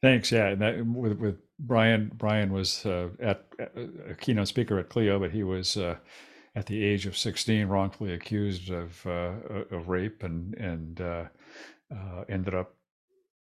[0.00, 0.30] Thanks.
[0.30, 3.44] Yeah, and that, with with Brian, Brian was uh, at,
[4.08, 5.96] a keynote speaker at Clio, but he was uh,
[6.54, 9.32] at the age of 16 wrongfully accused of uh,
[9.70, 11.24] of rape and and uh,
[11.92, 12.74] uh, ended up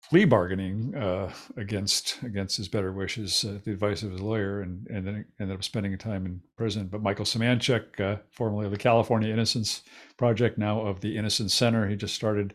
[0.08, 5.06] plea bargaining uh, against against his better wishes, the advice of his lawyer, and and
[5.06, 6.88] then ended up spending time in prison.
[6.88, 9.82] But Michael Semanchik, formerly of the California Innocence
[10.16, 12.54] Project, now of the Innocence Center, he just started,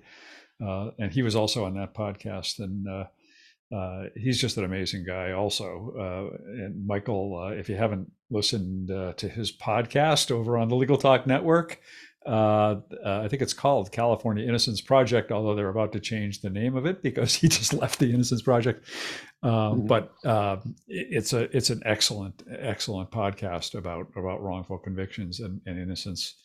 [0.60, 3.08] and he was also on that podcast and
[3.74, 8.92] uh, he's just an amazing guy also uh, and michael uh, if you haven't listened
[8.92, 11.80] uh, to his podcast over on the legal talk network
[12.28, 16.50] uh, uh, i think it's called california innocence project although they're about to change the
[16.50, 18.88] name of it because he just left the innocence project
[19.44, 19.88] um, mm-hmm.
[19.88, 25.80] but um, it's a it's an excellent excellent podcast about about wrongful convictions and, and
[25.80, 26.45] innocence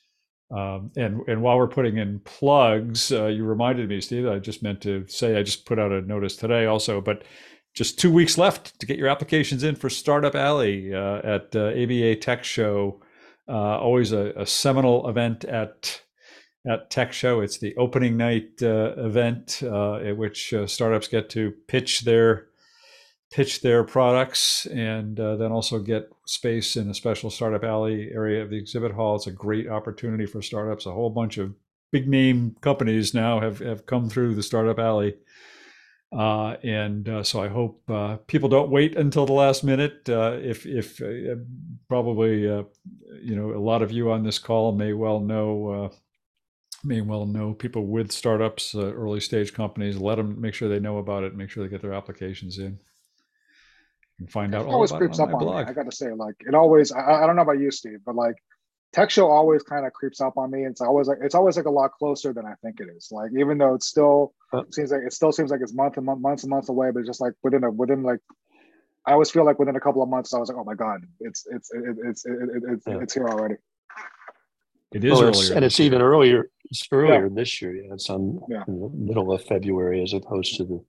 [0.50, 4.26] um, and and while we're putting in plugs, uh, you reminded me, Steve.
[4.26, 7.22] I just meant to say I just put out a notice today, also, but
[7.72, 11.68] just two weeks left to get your applications in for Startup Alley uh, at uh,
[11.68, 13.00] ABA Tech Show.
[13.48, 16.02] Uh, always a, a, seminal event at
[16.68, 17.40] at Tech Show.
[17.40, 22.49] It's the opening night uh, event uh, at which startups get to pitch their
[23.30, 28.42] pitch their products and uh, then also get space in a special startup alley area
[28.42, 29.14] of the exhibit hall.
[29.16, 30.86] It's a great opportunity for startups.
[30.86, 31.54] A whole bunch of
[31.92, 35.14] big name companies now have, have come through the startup alley.
[36.12, 40.08] Uh, and uh, so I hope uh, people don't wait until the last minute.
[40.08, 41.36] Uh, if if uh,
[41.88, 45.92] probably you know a lot of you on this call may well know
[46.82, 49.98] may well know people with startups, early stage companies.
[49.98, 51.36] Let them make sure they know about it.
[51.36, 52.80] Make sure they get their applications in
[54.28, 55.66] find out it always creeps up on blog.
[55.66, 55.70] me.
[55.70, 56.92] I got to say, like it always.
[56.92, 58.36] I, I, don't know about you, Steve, but like
[58.92, 60.64] tech show always kind of creeps up on me.
[60.64, 63.08] It's always like it's always like a lot closer than I think it is.
[63.10, 66.06] Like even though it's still it seems like it still seems like it's months and
[66.06, 68.20] month, months and months away, but it's just like within a within like
[69.06, 71.02] I always feel like within a couple of months I was like, oh my god,
[71.20, 72.98] it's it's it, it's it, it, it's yeah.
[73.00, 73.56] it's here already.
[74.92, 75.86] It is well, earlier, and it's year.
[75.86, 76.50] even earlier.
[76.64, 77.32] It's earlier yeah.
[77.32, 77.76] this year.
[77.76, 78.64] Yeah, it's on yeah.
[78.66, 80.84] the middle of February as opposed to the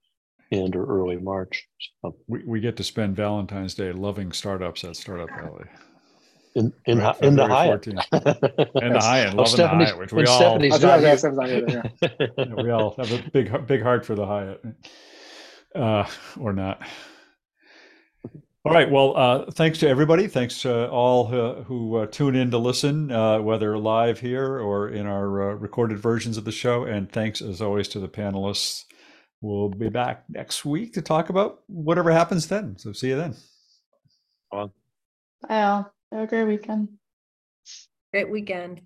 [0.52, 1.66] end or early March.
[2.02, 5.64] So We, we get to spend Valentine's Day loving startups at Startup Valley.
[6.54, 7.82] in in, Right, in the February Hyatt.
[7.82, 8.82] 14th.
[8.82, 11.00] And the Hyatt, Well, loving the Hyatt, which we all- Stephanie's I was not gonna
[11.08, 11.66] here- say something like
[12.00, 12.44] that, yeah.
[12.56, 14.62] Yeah, we all have a big big heart for the Hyatt,
[15.74, 16.04] uh,
[16.38, 16.82] or not.
[18.64, 18.88] All right.
[18.88, 20.28] Well, uh, thanks to everybody.
[20.28, 24.88] Thanks to all uh, who uh, tune in to listen, uh, whether live here or
[24.88, 26.84] in our uh, recorded versions of the show.
[26.84, 28.84] And thanks, as always, to the panelists.
[29.42, 32.78] We'll be back next week to talk about whatever happens then.
[32.78, 33.34] So see you then.
[34.52, 34.68] Bye
[35.62, 35.92] all.
[36.12, 36.88] Have a great weekend.
[38.12, 38.82] Great weekend.